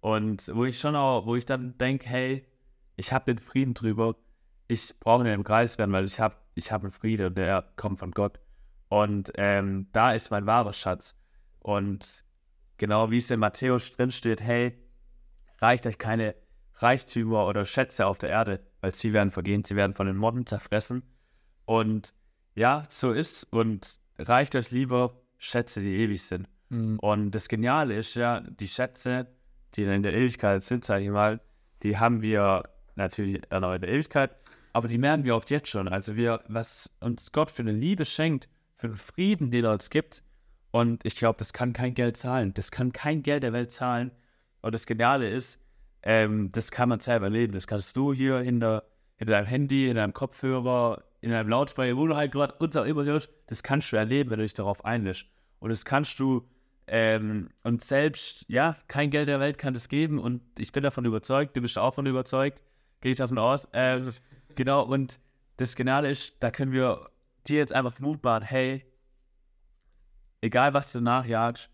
Und 0.00 0.50
wo 0.54 0.64
ich 0.64 0.78
schon 0.78 0.96
auch, 0.96 1.26
wo 1.26 1.36
ich 1.36 1.46
dann 1.46 1.76
denke, 1.78 2.08
hey, 2.08 2.46
ich 2.96 3.12
habe 3.12 3.24
den 3.24 3.38
Frieden 3.38 3.74
drüber, 3.74 4.16
ich 4.68 4.98
brauche 5.00 5.22
nicht 5.22 5.34
im 5.34 5.44
Kreis 5.44 5.78
werden, 5.78 5.92
weil 5.92 6.04
ich 6.04 6.20
habe 6.20 6.36
ich 6.54 6.72
hab 6.72 6.82
einen 6.82 6.90
Frieden 6.90 7.26
und 7.26 7.38
der 7.38 7.72
kommt 7.76 7.98
von 7.98 8.12
Gott. 8.12 8.40
Und 8.88 9.32
ähm, 9.36 9.88
da 9.92 10.12
ist 10.12 10.30
mein 10.30 10.46
wahrer 10.46 10.72
Schatz. 10.72 11.14
Und 11.60 12.24
genau 12.78 13.10
wie 13.10 13.18
es 13.18 13.30
in 13.30 13.40
Matthäus 13.40 13.90
drin 13.92 14.10
steht, 14.10 14.40
hey, 14.40 14.78
reicht 15.60 15.86
euch 15.86 15.98
keine 15.98 16.34
Reichtümer 16.76 17.46
oder 17.46 17.64
Schätze 17.64 18.06
auf 18.06 18.18
der 18.18 18.30
Erde, 18.30 18.60
weil 18.80 18.94
sie 18.94 19.12
werden 19.12 19.30
vergehen, 19.30 19.64
sie 19.64 19.76
werden 19.76 19.94
von 19.94 20.06
den 20.06 20.16
Motten 20.16 20.46
zerfressen. 20.46 21.02
Und 21.64 22.14
ja, 22.54 22.84
so 22.88 23.12
ist 23.12 23.44
und 23.52 23.98
reicht 24.18 24.54
euch 24.54 24.70
lieber 24.70 25.20
Schätze, 25.38 25.80
die 25.80 25.96
ewig 25.96 26.22
sind. 26.22 26.48
Mhm. 26.68 26.98
Und 26.98 27.30
das 27.32 27.48
Geniale 27.48 27.94
ist 27.94 28.14
ja, 28.14 28.40
die 28.40 28.68
Schätze, 28.68 29.26
die 29.74 29.84
in 29.84 30.02
der 30.02 30.14
Ewigkeit 30.14 30.62
sind, 30.62 30.84
sage 30.84 31.04
ich 31.04 31.10
mal, 31.10 31.40
die 31.82 31.98
haben 31.98 32.22
wir 32.22 32.62
natürlich 32.96 33.40
auch 33.52 33.72
in 33.72 33.80
der 33.80 33.90
Ewigkeit, 33.90 34.36
aber 34.74 34.88
die 34.88 34.98
merken 34.98 35.24
wir 35.24 35.36
auch 35.36 35.44
jetzt 35.48 35.68
schon. 35.68 35.88
Also 35.88 36.16
wir, 36.16 36.42
was 36.48 36.90
uns 37.00 37.30
Gott 37.30 37.50
für 37.50 37.62
eine 37.62 37.72
Liebe 37.72 38.04
schenkt, 38.04 38.48
für 38.76 38.88
den 38.88 38.96
Frieden, 38.96 39.50
den 39.50 39.64
er 39.64 39.72
uns 39.72 39.88
gibt. 39.88 40.24
Und 40.72 41.06
ich 41.06 41.14
glaube, 41.14 41.38
das 41.38 41.52
kann 41.52 41.72
kein 41.72 41.94
Geld 41.94 42.16
zahlen. 42.16 42.52
Das 42.54 42.72
kann 42.72 42.92
kein 42.92 43.22
Geld 43.22 43.44
der 43.44 43.52
Welt 43.52 43.70
zahlen. 43.70 44.10
Und 44.62 44.74
das 44.74 44.86
Geniale 44.86 45.30
ist, 45.30 45.60
ähm, 46.02 46.50
das 46.50 46.72
kann 46.72 46.88
man 46.88 46.98
selber 46.98 47.26
erleben. 47.26 47.52
Das 47.52 47.68
kannst 47.68 47.96
du 47.96 48.12
hier 48.12 48.40
hinter, 48.40 48.82
hinter 49.16 49.34
deinem 49.34 49.46
Handy, 49.46 49.88
in 49.88 49.94
deinem 49.94 50.12
Kopfhörer, 50.12 51.04
in 51.20 51.30
deinem 51.30 51.48
Lautsprecher, 51.48 51.96
wo 51.96 52.08
du 52.08 52.16
halt 52.16 52.32
gerade 52.32 52.54
uns 52.54 52.74
auch 52.74 52.84
immer 52.84 53.04
hörst, 53.04 53.30
das 53.46 53.62
kannst 53.62 53.92
du 53.92 53.96
erleben, 53.96 54.30
wenn 54.30 54.38
du 54.38 54.44
dich 54.44 54.54
darauf 54.54 54.84
einlässt. 54.84 55.26
Und 55.60 55.70
das 55.70 55.84
kannst 55.84 56.18
du, 56.18 56.48
ähm, 56.88 57.48
und 57.62 57.80
selbst, 57.80 58.44
ja, 58.48 58.76
kein 58.88 59.10
Geld 59.10 59.28
der 59.28 59.38
Welt 59.38 59.56
kann 59.56 59.72
das 59.72 59.88
geben. 59.88 60.18
Und 60.18 60.42
ich 60.58 60.72
bin 60.72 60.82
davon 60.82 61.04
überzeugt, 61.04 61.56
du 61.56 61.60
bist 61.60 61.78
auch 61.78 61.90
davon 61.90 62.06
überzeugt, 62.06 62.60
gehe 63.00 63.12
ich 63.12 63.18
davon 63.18 63.38
aus. 63.38 63.68
Ähm, 63.72 64.10
genau, 64.56 64.82
und 64.82 65.20
das 65.56 65.76
Geniale 65.76 66.10
ist, 66.10 66.34
da 66.40 66.50
können 66.50 66.72
wir 66.72 67.10
dir 67.46 67.58
jetzt 67.58 67.72
einfach 67.72 67.98
Mut 68.00 68.20
hey, 68.42 68.84
egal 70.40 70.74
was 70.74 70.92
du 70.92 71.00
nachjagst, 71.00 71.70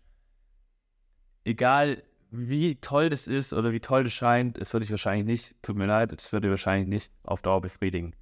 egal 1.45 2.03
wie 2.31 2.75
toll 2.75 3.09
das 3.09 3.27
ist 3.27 3.53
oder 3.53 3.71
wie 3.71 3.79
toll 3.79 4.05
das 4.05 4.13
scheint, 4.13 4.57
es 4.57 4.73
wird 4.73 4.83
dich 4.83 4.91
wahrscheinlich 4.91 5.25
nicht, 5.25 5.63
tut 5.63 5.75
mir 5.75 5.85
leid, 5.85 6.13
es 6.13 6.29
dich 6.29 6.49
wahrscheinlich 6.49 6.87
nicht 6.87 7.11
auf 7.23 7.41
Dauer 7.41 7.61
befriedigen. 7.61 8.15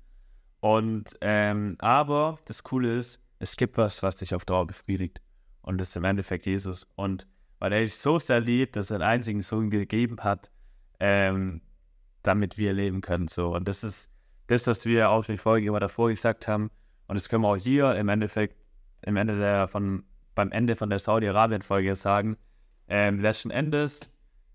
Und, 0.62 1.18
ähm, 1.22 1.76
aber 1.80 2.40
das 2.46 2.64
Coole 2.64 2.98
ist, 2.98 3.22
es 3.40 3.56
gibt 3.56 3.78
was, 3.78 4.04
was 4.04 4.18
dich 4.18 4.34
auf 4.34 4.46
Dauer 4.46 4.68
befriedigt. 4.68 5.22
Und 5.62 5.78
das 5.80 5.90
ist 5.90 5.96
im 5.96 6.04
Endeffekt 6.04 6.46
Jesus. 6.46 6.88
Und 6.96 7.28
weil 7.60 7.72
er 7.72 7.82
dich 7.82 7.96
so 7.96 8.20
sehr 8.20 8.42
liebt, 8.42 8.76
dass 8.76 8.90
er 8.90 8.96
einen 8.96 9.04
einzigen 9.04 9.42
Sohn 9.42 9.70
gegeben 9.70 10.18
hat, 10.22 10.50
ähm, 11.00 11.62
damit 12.24 12.58
wir 12.58 12.74
leben 12.74 13.02
können. 13.02 13.28
So. 13.28 13.56
Und 13.56 13.68
das 13.68 13.84
ist 13.84 14.10
das, 14.50 14.68
was 14.68 14.86
wir 14.86 15.10
auch 15.10 15.24
in 15.28 15.36
der 15.36 15.38
Folge 15.38 15.68
immer 15.68 15.80
davor 15.80 16.10
gesagt 16.10 16.48
haben. 16.48 16.70
Und 17.08 17.16
das 17.16 17.30
können 17.30 17.44
wir 17.44 17.50
auch 17.50 17.58
hier 17.58 17.96
im 17.96 18.10
Endeffekt, 18.10 18.56
im 19.02 19.16
Ende 19.16 19.38
der 19.38 19.68
von, 19.68 20.04
beim 20.36 20.52
Ende 20.52 20.76
von 20.76 20.90
der 20.90 21.00
Saudi-Arabien-Folge 21.00 21.96
sagen. 21.96 22.38
Ähm, 22.88 23.20
letzten 23.20 23.52
Endes 23.52 24.10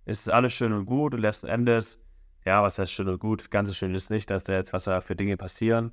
ist 0.05 0.29
alles 0.31 0.53
schön 0.53 0.73
und 0.73 0.87
gut 0.87 1.15
und 1.15 1.21
letzten 1.21 1.47
Endes, 1.47 1.99
ja, 2.45 2.63
was 2.63 2.79
heißt 2.79 2.93
schön 2.93 3.09
und 3.09 3.21
gut? 3.21 3.51
Ganz 3.51 3.75
schön 3.75 3.95
ist 3.95 4.11
nicht, 4.11 4.29
dass 4.31 4.45
da 4.45 4.53
jetzt 4.53 4.73
was 4.73 4.85
da 4.85 5.01
für 5.01 5.17
Dinge 5.17 5.37
passieren. 5.37 5.93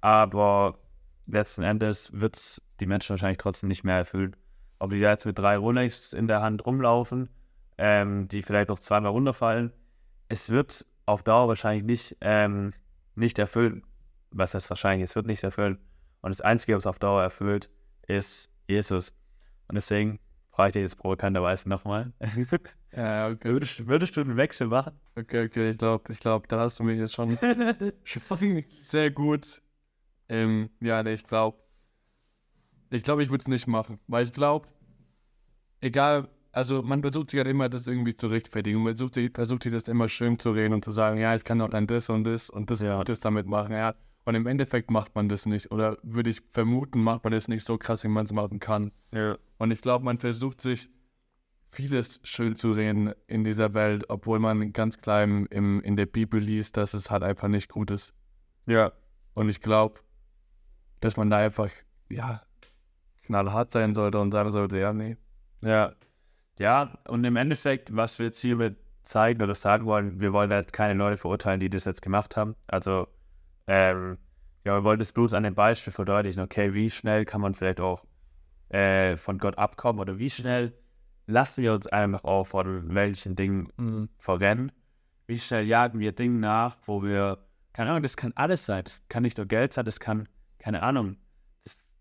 Aber 0.00 0.78
letzten 1.26 1.62
Endes 1.62 2.10
wird 2.12 2.36
es 2.36 2.62
die 2.80 2.86
Menschen 2.86 3.10
wahrscheinlich 3.10 3.38
trotzdem 3.38 3.68
nicht 3.68 3.84
mehr 3.84 3.96
erfüllen. 3.96 4.36
Ob 4.78 4.90
die 4.90 5.00
da 5.00 5.10
jetzt 5.10 5.24
mit 5.24 5.38
drei 5.38 5.56
Rolex 5.56 6.12
in 6.12 6.28
der 6.28 6.42
Hand 6.42 6.66
rumlaufen, 6.66 7.30
ähm, 7.78 8.28
die 8.28 8.42
vielleicht 8.42 8.68
noch 8.68 8.78
zweimal 8.78 9.12
runterfallen, 9.12 9.72
es 10.28 10.50
wird 10.50 10.84
auf 11.06 11.22
Dauer 11.22 11.48
wahrscheinlich 11.48 11.84
nicht, 11.84 12.16
ähm, 12.20 12.72
nicht 13.16 13.38
erfüllen. 13.38 13.82
Was 14.30 14.54
heißt 14.54 14.70
wahrscheinlich? 14.70 15.10
Es 15.10 15.16
wird 15.16 15.26
nicht 15.26 15.42
erfüllen. 15.42 15.78
Und 16.20 16.30
das 16.30 16.40
Einzige, 16.40 16.76
was 16.76 16.86
auf 16.86 16.98
Dauer 16.98 17.22
erfüllt, 17.22 17.70
ist 18.06 18.50
Jesus. 18.68 19.10
Und 19.68 19.76
deswegen 19.76 20.18
frage 20.50 20.68
ich 20.68 20.72
dich 20.74 20.82
jetzt 20.82 20.98
provokanterweise 20.98 21.68
nochmal. 21.68 22.12
Ja, 22.96 23.28
okay. 23.28 23.50
würdest, 23.50 23.86
würdest 23.86 24.16
du 24.16 24.22
einen 24.22 24.38
Wechsel 24.38 24.68
machen? 24.68 24.98
Okay, 25.16 25.44
okay, 25.44 25.72
ich 25.72 25.76
glaube, 25.76 26.10
ich 26.10 26.18
glaub, 26.18 26.48
da 26.48 26.60
hast 26.60 26.78
du 26.78 26.84
mich 26.84 26.98
jetzt 26.98 27.12
schon 27.12 27.36
sehr 28.82 29.10
gut. 29.10 29.60
Ähm, 30.30 30.70
ja, 30.80 31.02
nee, 31.02 31.12
ich 31.12 31.26
glaube, 31.26 31.58
ich 32.88 33.02
glaube, 33.02 33.22
ich 33.22 33.28
würde 33.28 33.42
es 33.42 33.48
nicht 33.48 33.66
machen, 33.66 33.98
weil 34.06 34.24
ich 34.24 34.32
glaube, 34.32 34.68
egal, 35.82 36.28
also 36.56 36.82
man 36.82 37.02
versucht 37.02 37.30
sich 37.30 37.38
halt 37.38 37.48
immer, 37.48 37.68
das 37.68 37.86
irgendwie 37.86 38.16
zu 38.16 38.28
rechtfertigen. 38.28 38.78
Man 38.78 38.96
versucht 38.96 39.12
sich, 39.12 39.30
versucht 39.34 39.64
sich 39.64 39.72
das 39.72 39.88
immer 39.88 40.08
schön 40.08 40.38
zu 40.38 40.52
reden 40.52 40.72
und 40.72 40.82
zu 40.82 40.90
sagen, 40.90 41.18
ja, 41.18 41.36
ich 41.36 41.44
kann 41.44 41.60
auch 41.60 41.68
dann 41.68 41.86
das 41.86 42.08
und 42.08 42.24
das 42.24 42.48
und 42.48 42.70
das 42.70 42.80
Ja. 42.80 42.98
und 42.98 43.10
das 43.10 43.20
damit 43.20 43.46
machen, 43.46 43.72
ja. 43.72 43.94
Und 44.24 44.36
im 44.36 44.46
Endeffekt 44.46 44.90
macht 44.90 45.14
man 45.14 45.28
das 45.28 45.44
nicht. 45.44 45.70
Oder 45.70 45.98
würde 46.02 46.30
ich 46.30 46.40
vermuten, 46.52 47.02
macht 47.02 47.24
man 47.24 47.34
das 47.34 47.48
nicht 47.48 47.62
so 47.62 47.76
krass, 47.76 48.04
wie 48.04 48.08
man 48.08 48.24
es 48.24 48.32
machen 48.32 48.58
kann. 48.58 48.90
Ja. 49.12 49.36
Und 49.58 49.70
ich 49.70 49.82
glaube, 49.82 50.06
man 50.06 50.16
versucht 50.16 50.62
sich 50.62 50.88
vieles 51.72 52.20
schön 52.24 52.56
zu 52.56 52.70
reden 52.70 53.12
in 53.26 53.44
dieser 53.44 53.74
Welt, 53.74 54.06
obwohl 54.08 54.38
man 54.38 54.72
ganz 54.72 54.96
klar 54.96 55.22
im, 55.24 55.46
im, 55.50 55.82
in 55.82 55.94
der 55.96 56.06
Bibel 56.06 56.40
liest, 56.40 56.78
dass 56.78 56.94
es 56.94 57.10
halt 57.10 57.22
einfach 57.22 57.48
nicht 57.48 57.68
gut 57.68 57.90
ist. 57.90 58.14
Ja. 58.64 58.92
Und 59.34 59.50
ich 59.50 59.60
glaube, 59.60 60.00
dass 61.00 61.18
man 61.18 61.28
da 61.28 61.36
einfach, 61.36 61.70
ja, 62.10 62.40
knallhart 63.24 63.72
sein 63.72 63.94
sollte 63.94 64.18
und 64.18 64.32
sagen 64.32 64.50
sollte, 64.52 64.78
ja, 64.78 64.94
nee. 64.94 65.18
Ja. 65.60 65.92
Ja, 66.58 66.98
und 67.06 67.24
im 67.24 67.36
Endeffekt, 67.36 67.94
was 67.94 68.18
wir 68.18 68.26
jetzt 68.26 68.40
hiermit 68.40 68.76
zeigen 69.02 69.42
oder 69.42 69.54
sagen 69.54 69.86
wollen, 69.86 70.20
wir 70.20 70.32
wollen 70.32 70.50
halt 70.50 70.72
keine 70.72 70.94
Leute 70.94 71.16
verurteilen, 71.16 71.60
die 71.60 71.70
das 71.70 71.84
jetzt 71.84 72.02
gemacht 72.02 72.36
haben. 72.36 72.56
Also, 72.66 73.06
ähm, 73.66 74.18
ja, 74.64 74.74
wir 74.74 74.84
wollen 74.84 74.98
das 74.98 75.12
bloß 75.12 75.34
an 75.34 75.42
dem 75.44 75.54
Beispiel 75.54 75.92
verdeutlichen, 75.92 76.42
okay, 76.42 76.74
wie 76.74 76.90
schnell 76.90 77.24
kann 77.24 77.40
man 77.40 77.54
vielleicht 77.54 77.80
auch 77.80 78.04
äh, 78.70 79.16
von 79.16 79.38
Gott 79.38 79.58
abkommen 79.58 80.00
oder 80.00 80.18
wie 80.18 80.30
schnell 80.30 80.72
lassen 81.26 81.62
wir 81.62 81.72
uns 81.74 81.86
einfach 81.86 82.24
auch 82.24 82.44
von 82.44 82.94
welchen 82.94 83.36
Dingen 83.36 83.68
Mhm. 83.76 84.08
verrennen? 84.18 84.72
Wie 85.26 85.38
schnell 85.38 85.66
jagen 85.66 85.98
wir 85.98 86.12
Dingen 86.12 86.40
nach, 86.40 86.76
wo 86.84 87.02
wir, 87.02 87.38
keine 87.72 87.90
Ahnung, 87.90 88.02
das 88.02 88.16
kann 88.16 88.32
alles 88.34 88.64
sein. 88.64 88.84
Das 88.84 89.02
kann 89.08 89.22
nicht 89.22 89.36
nur 89.36 89.46
Geld 89.46 89.72
sein, 89.72 89.84
das 89.84 90.00
kann, 90.00 90.28
keine 90.58 90.82
Ahnung, 90.82 91.16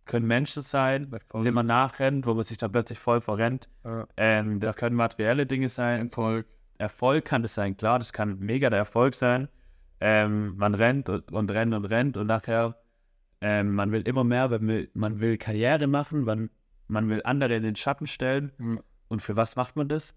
können 0.05 0.27
Menschen 0.27 0.61
sein, 0.61 1.11
denen 1.33 1.53
man 1.53 1.65
nachrennt, 1.65 2.25
wo 2.25 2.33
man 2.33 2.43
sich 2.43 2.57
dann 2.57 2.71
plötzlich 2.71 2.99
voll 2.99 3.21
verrennt. 3.21 3.69
Ja. 3.83 4.07
Ähm, 4.17 4.59
das 4.59 4.77
können 4.77 4.95
materielle 4.95 5.45
Dinge 5.45 5.69
sein. 5.69 6.07
Erfolg. 6.07 6.45
Erfolg 6.77 7.25
kann 7.25 7.41
das 7.41 7.53
sein, 7.53 7.77
klar, 7.77 7.99
das 7.99 8.11
kann 8.11 8.39
mega 8.39 8.69
der 8.69 8.79
Erfolg 8.79 9.15
sein. 9.15 9.47
Ähm, 10.01 10.55
man 10.57 10.75
rennt 10.75 11.07
und, 11.09 11.31
und 11.31 11.51
rennt 11.51 11.73
und 11.73 11.85
rennt 11.85 12.17
und 12.17 12.27
nachher, 12.27 12.75
ähm, 13.39 13.75
man 13.75 13.91
will 13.91 14.01
immer 14.01 14.23
mehr, 14.23 14.49
man 14.49 14.67
will, 14.67 14.89
man 14.93 15.19
will 15.21 15.37
Karriere 15.37 15.87
machen, 15.87 16.25
man, 16.25 16.49
man 16.87 17.09
will 17.09 17.21
andere 17.23 17.55
in 17.55 17.63
den 17.63 17.75
Schatten 17.75 18.07
stellen. 18.07 18.51
Ja. 18.59 18.81
Und 19.07 19.21
für 19.21 19.35
was 19.37 19.55
macht 19.55 19.75
man 19.77 19.87
das? 19.87 20.15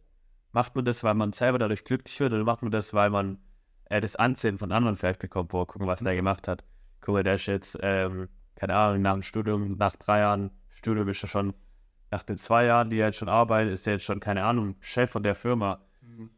Macht 0.53 0.75
man 0.75 0.85
das, 0.85 1.05
weil 1.05 1.15
man 1.15 1.33
selber 1.33 1.59
dadurch 1.59 1.85
glücklich 1.85 2.19
wird 2.19 2.33
oder 2.33 2.43
macht 2.43 2.63
man 2.63 2.73
das, 2.73 2.93
weil 2.93 3.11
man 3.11 3.39
äh, 3.85 4.01
das 4.01 4.17
Ansehen 4.17 4.59
von 4.59 4.73
anderen 4.73 4.97
vielleicht 4.97 5.21
bekommt, 5.21 5.51
boah, 5.51 5.67
gucken, 5.67 5.87
was 5.87 6.01
der 6.01 6.17
gemacht 6.17 6.49
hat. 6.49 6.65
Guck 7.01 7.15
mal, 7.15 7.23
der 7.23 7.35
ist 7.35 7.47
jetzt, 7.47 7.79
ähm, 7.83 8.29
keine 8.59 8.75
Ahnung, 8.75 9.03
nach 9.03 9.13
dem 9.15 9.23
Studium, 9.23 9.77
nach 9.79 9.97
drei 9.97 10.21
Jahren 10.21 10.51
Studium 10.71 11.09
ist 11.09 11.23
er 11.23 11.29
schon, 11.29 11.55
nach 12.11 12.23
den 12.23 12.39
zwei 12.39 12.65
Jahren, 12.65 12.91
die 12.91 12.99
er 12.99 13.07
jetzt 13.07 13.19
schon 13.19 13.29
arbeitet, 13.29 13.73
ist 13.73 13.87
er 13.87 13.95
jetzt 13.95 14.05
schon, 14.05 14.21
keine 14.21 14.45
Ahnung, 14.45 14.77
Chef 14.81 15.11
von 15.11 15.23
der 15.23 15.35
Firma. 15.35 15.81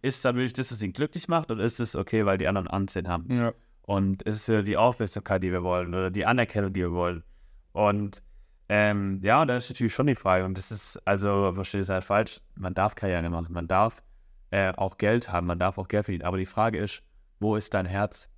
Ist 0.02 0.24
dann 0.24 0.36
wirklich 0.36 0.52
das, 0.52 0.70
was 0.70 0.82
ihn 0.82 0.92
glücklich 0.92 1.28
macht 1.28 1.50
oder 1.50 1.64
ist 1.64 1.80
es 1.80 1.96
okay, 1.96 2.26
weil 2.26 2.36
die 2.36 2.48
anderen 2.48 2.68
Ansehen 2.68 3.08
haben? 3.08 3.32
Ja. 3.34 3.52
Und 3.82 4.26
es 4.26 4.36
ist 4.36 4.48
ja 4.48 4.62
die 4.62 4.76
Aufmerksamkeit, 4.76 5.42
die 5.42 5.52
wir 5.52 5.62
wollen 5.62 5.94
oder 5.94 6.10
die 6.10 6.26
Anerkennung, 6.26 6.72
die 6.72 6.80
wir 6.80 6.92
wollen. 6.92 7.24
Und 7.72 8.22
ähm, 8.68 9.20
ja, 9.22 9.44
da 9.46 9.56
ist 9.56 9.70
natürlich 9.70 9.94
schon 9.94 10.06
die 10.06 10.14
Frage. 10.14 10.44
Und 10.44 10.58
das 10.58 10.70
ist, 10.70 11.00
also, 11.06 11.52
verstehe 11.54 11.80
es 11.80 11.88
halt 11.88 12.04
falsch, 12.04 12.40
man 12.56 12.74
darf 12.74 12.94
Karriere 12.94 13.28
machen, 13.30 13.52
man 13.52 13.66
darf 13.66 14.02
äh, 14.50 14.72
auch 14.76 14.98
Geld 14.98 15.32
haben, 15.32 15.46
man 15.46 15.58
darf 15.58 15.78
auch 15.78 15.88
Geld 15.88 16.04
verdienen. 16.04 16.24
Aber 16.24 16.36
die 16.36 16.46
Frage 16.46 16.78
ist, 16.78 17.02
wo 17.40 17.56
ist 17.56 17.72
dein 17.72 17.86
Herz? 17.86 18.28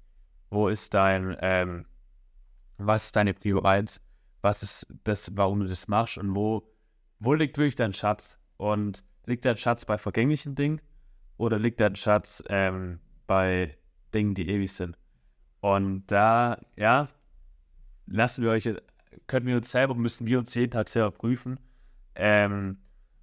Wo 0.48 0.68
ist 0.68 0.94
dein, 0.94 1.36
ähm, 1.40 1.86
was 2.86 3.06
ist 3.06 3.16
deine 3.16 3.34
Prio 3.34 3.62
1? 3.62 4.00
Was 4.40 4.62
ist 4.62 4.86
das, 5.04 5.30
warum 5.36 5.60
du 5.60 5.66
das 5.66 5.88
machst? 5.88 6.18
Und 6.18 6.34
wo, 6.34 6.68
wo 7.18 7.34
liegt 7.34 7.58
wirklich 7.58 7.74
dein 7.74 7.94
Schatz? 7.94 8.38
Und 8.56 9.04
liegt 9.26 9.44
dein 9.44 9.56
Schatz 9.56 9.84
bei 9.84 9.98
vergänglichen 9.98 10.54
Dingen? 10.54 10.80
Oder 11.36 11.58
liegt 11.58 11.80
dein 11.80 11.96
Schatz 11.96 12.42
ähm, 12.48 13.00
bei 13.26 13.76
Dingen, 14.14 14.34
die 14.34 14.48
ewig 14.48 14.72
sind? 14.72 14.96
Und 15.60 16.06
da, 16.08 16.58
ja, 16.76 17.08
lassen 18.06 18.42
wir 18.42 18.50
euch, 18.50 18.68
können 19.26 19.46
wir 19.46 19.56
uns 19.56 19.70
selber, 19.70 19.94
müssen 19.94 20.26
wir 20.26 20.38
uns 20.38 20.54
jeden 20.54 20.72
Tag 20.72 20.88
selber 20.88 21.12
prüfen. 21.12 21.58
Ähm, 22.14 22.78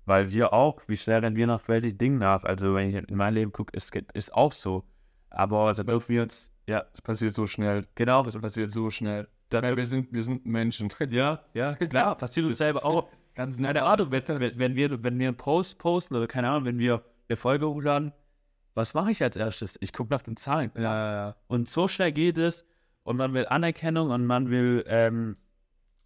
weil 0.05 0.31
wir 0.31 0.53
auch, 0.53 0.81
wie 0.87 0.97
schnell 0.97 1.19
rennen 1.19 1.35
wir 1.35 1.45
nach 1.45 1.67
welchen 1.67 1.97
Dingen 1.97 2.17
nach? 2.17 2.43
Also, 2.43 2.73
wenn 2.73 2.89
ich 2.89 2.95
in 2.95 3.15
mein 3.15 3.35
Leben 3.35 3.51
gucke, 3.51 3.75
ist, 3.75 3.95
ist 4.13 4.33
auch 4.33 4.51
so. 4.51 4.83
Aber 5.29 5.71
da 5.73 5.83
dürfen 5.83 6.09
wir 6.09 6.23
uns, 6.23 6.51
ja, 6.69 6.85
Es 6.93 7.01
passiert 7.01 7.33
so 7.33 7.47
schnell. 7.47 7.87
genau, 7.95 8.23
Es 8.25 8.37
passiert 8.37 8.71
so 8.71 8.89
schnell. 8.91 9.27
da, 9.49 9.61
Weil 9.61 9.75
wir 9.75 9.85
sind, 9.85 10.13
wir 10.13 10.23
sind 10.23 10.45
Menschen. 10.45 10.89
ja, 11.09 11.43
ja, 11.53 11.73
klar, 11.73 12.15
passiert 12.15 12.45
uns 12.45 12.59
selber 12.59 12.85
auch. 12.85 13.09
Ganz 13.33 13.57
Keine 13.57 13.83
Ahnung, 13.83 14.11
wenn, 14.11 14.27
wenn, 14.27 14.59
wenn, 14.59 14.75
wir, 14.75 15.03
wenn 15.03 15.17
wir 15.17 15.29
einen 15.29 15.37
Post 15.37 15.79
posten 15.79 16.15
oder 16.15 16.27
keine 16.27 16.49
Ahnung, 16.49 16.65
wenn 16.65 16.77
wir 16.77 17.03
eine 17.27 17.37
Folge 17.37 17.67
hochladen, 17.67 18.11
was 18.75 18.93
mache 18.93 19.11
ich 19.11 19.23
als 19.23 19.35
erstes? 19.35 19.77
Ich 19.81 19.93
gucke 19.93 20.13
nach 20.13 20.21
den 20.21 20.37
Zahlen. 20.37 20.71
Ja, 20.75 20.81
ja, 20.83 21.13
ja. 21.13 21.35
Und 21.47 21.67
so 21.67 21.87
schnell 21.87 22.11
geht 22.11 22.37
es 22.37 22.65
und 23.03 23.17
man 23.17 23.33
will 23.33 23.47
Anerkennung 23.47 24.11
und 24.11 24.25
man 24.25 24.51
will, 24.51 24.83
ähm, 24.87 25.37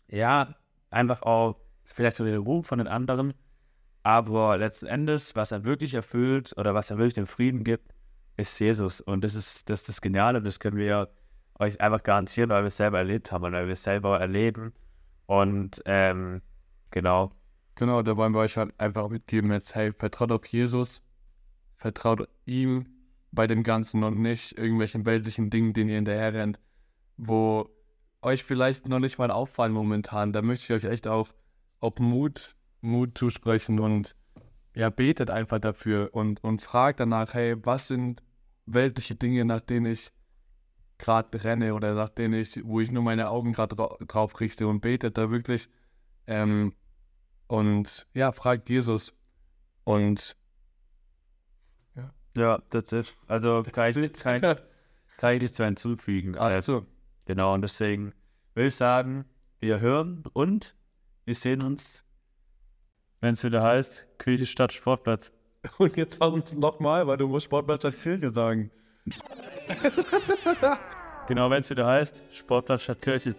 ja, 0.07 0.55
einfach 0.89 1.23
auch 1.23 1.57
vielleicht 1.83 2.15
so 2.15 2.23
den 2.23 2.37
Ruhm 2.37 2.63
von 2.63 2.77
den 2.77 2.87
anderen. 2.87 3.33
Aber 4.03 4.57
letzten 4.57 4.85
Endes, 4.85 5.35
was 5.35 5.51
er 5.51 5.65
wirklich 5.65 5.93
erfüllt 5.93 6.53
oder 6.57 6.73
was 6.73 6.89
er 6.89 6.97
wirklich 6.97 7.15
den 7.15 7.25
Frieden 7.25 7.63
gibt, 7.63 7.93
ist 8.37 8.59
Jesus. 8.59 9.01
Und 9.01 9.23
das 9.23 9.35
ist 9.35 9.69
das, 9.69 9.81
ist 9.81 9.89
das 9.89 10.01
Geniale 10.01 10.41
das 10.41 10.59
können 10.59 10.77
wir 10.77 11.09
euch 11.59 11.79
einfach 11.79 12.03
garantieren, 12.03 12.49
weil 12.49 12.63
wir 12.63 12.67
es 12.67 12.77
selber 12.77 12.97
erlebt 12.97 13.31
haben 13.31 13.43
und 13.45 13.53
weil 13.53 13.67
wir 13.67 13.73
es 13.73 13.83
selber 13.83 14.19
erleben. 14.19 14.73
Und 15.27 15.81
ähm, 15.85 16.41
genau, 16.91 17.31
Genau, 17.75 18.03
da 18.03 18.15
wollen 18.17 18.33
wir 18.33 18.39
euch 18.39 18.57
halt 18.57 18.71
einfach 18.79 19.09
mitgeben, 19.09 19.51
jetzt, 19.51 19.73
hey, 19.73 19.91
vertraut 19.93 20.31
auf 20.31 20.45
Jesus, 20.45 21.01
vertraut 21.75 22.27
ihm 22.45 22.85
bei 23.31 23.47
dem 23.47 23.63
Ganzen 23.63 24.03
und 24.03 24.19
nicht 24.19 24.57
irgendwelchen 24.57 25.05
weltlichen 25.07 25.49
Dingen, 25.49 25.73
denen 25.73 25.89
ihr 25.89 25.95
hinterher 25.95 26.33
rennt, 26.33 26.59
wo 27.17 27.69
euch 28.21 28.43
vielleicht 28.43 28.87
noch 28.87 28.99
nicht 28.99 29.17
mal 29.17 29.31
auffallen 29.31 29.73
momentan. 29.73 30.33
Da 30.33 30.43
möchte 30.43 30.71
ich 30.71 30.83
euch 30.83 30.91
echt 30.91 31.07
auch, 31.07 31.29
auch 31.79 31.97
Mut, 31.97 32.55
Mut 32.81 33.17
zusprechen 33.17 33.79
und 33.79 34.15
ja, 34.75 34.89
betet 34.89 35.29
einfach 35.29 35.59
dafür 35.59 36.09
und, 36.13 36.43
und 36.43 36.61
fragt 36.61 36.99
danach, 36.99 37.33
hey, 37.33 37.55
was 37.63 37.87
sind 37.87 38.23
weltliche 38.65 39.15
Dinge, 39.15 39.45
nach 39.45 39.61
denen 39.61 39.85
ich 39.85 40.11
gerade 40.97 41.43
renne 41.43 41.73
oder 41.73 41.93
nach 41.95 42.09
denen 42.09 42.33
ich, 42.33 42.63
wo 42.65 42.79
ich 42.79 42.91
nur 42.91 43.03
meine 43.03 43.29
Augen 43.29 43.53
gerade 43.53 43.75
dra 43.75 43.97
drauf 44.07 44.39
richte 44.39 44.67
und 44.67 44.81
betet 44.81 45.17
da 45.17 45.29
wirklich 45.29 45.69
ähm, 46.27 46.73
und 47.47 48.07
ja, 48.13 48.31
fragt 48.31 48.69
Jesus. 48.69 49.13
Und 49.83 50.37
ja, 52.35 52.57
that's 52.69 52.91
it. 52.93 53.15
Also 53.27 53.63
kann 53.63 53.89
ich, 53.89 54.13
kann, 54.13 54.41
kann 55.17 55.35
ich 55.35 55.41
nichts 55.41 55.59
mehr 55.59 55.67
hinzufügen. 55.67 56.35
Also, 56.35 56.77
also, 56.77 56.87
Genau, 57.25 57.53
und 57.53 57.61
deswegen 57.61 58.13
will 58.53 58.67
ich 58.67 58.75
sagen, 58.75 59.25
wir 59.59 59.79
hören 59.79 60.23
und 60.33 60.75
wir 61.25 61.35
sehen 61.35 61.61
uns, 61.61 62.02
wenn 63.23 63.35
es 63.35 63.43
wieder 63.45 63.63
heißt, 63.63 64.05
Kirche 64.19 64.45
statt 64.45 64.73
Sportplatz. 64.73 65.31
und 65.77 65.95
jetzt 65.95 66.19
wir 66.19 66.43
es 66.43 66.55
nochmal, 66.55 67.07
weil 67.07 67.15
du 67.15 67.29
musst 67.29 67.45
Sportplatz 67.45 67.79
statt 67.79 67.95
Kirche 68.03 68.29
sagen. 68.29 68.69
Genau, 71.27 71.49
wenn 71.49 71.61
es 71.61 71.69
wieder 71.69 71.87
heißt, 71.87 72.21
Sportplatz 72.31 72.81
statt 72.81 73.01
Kirche. 73.01 73.33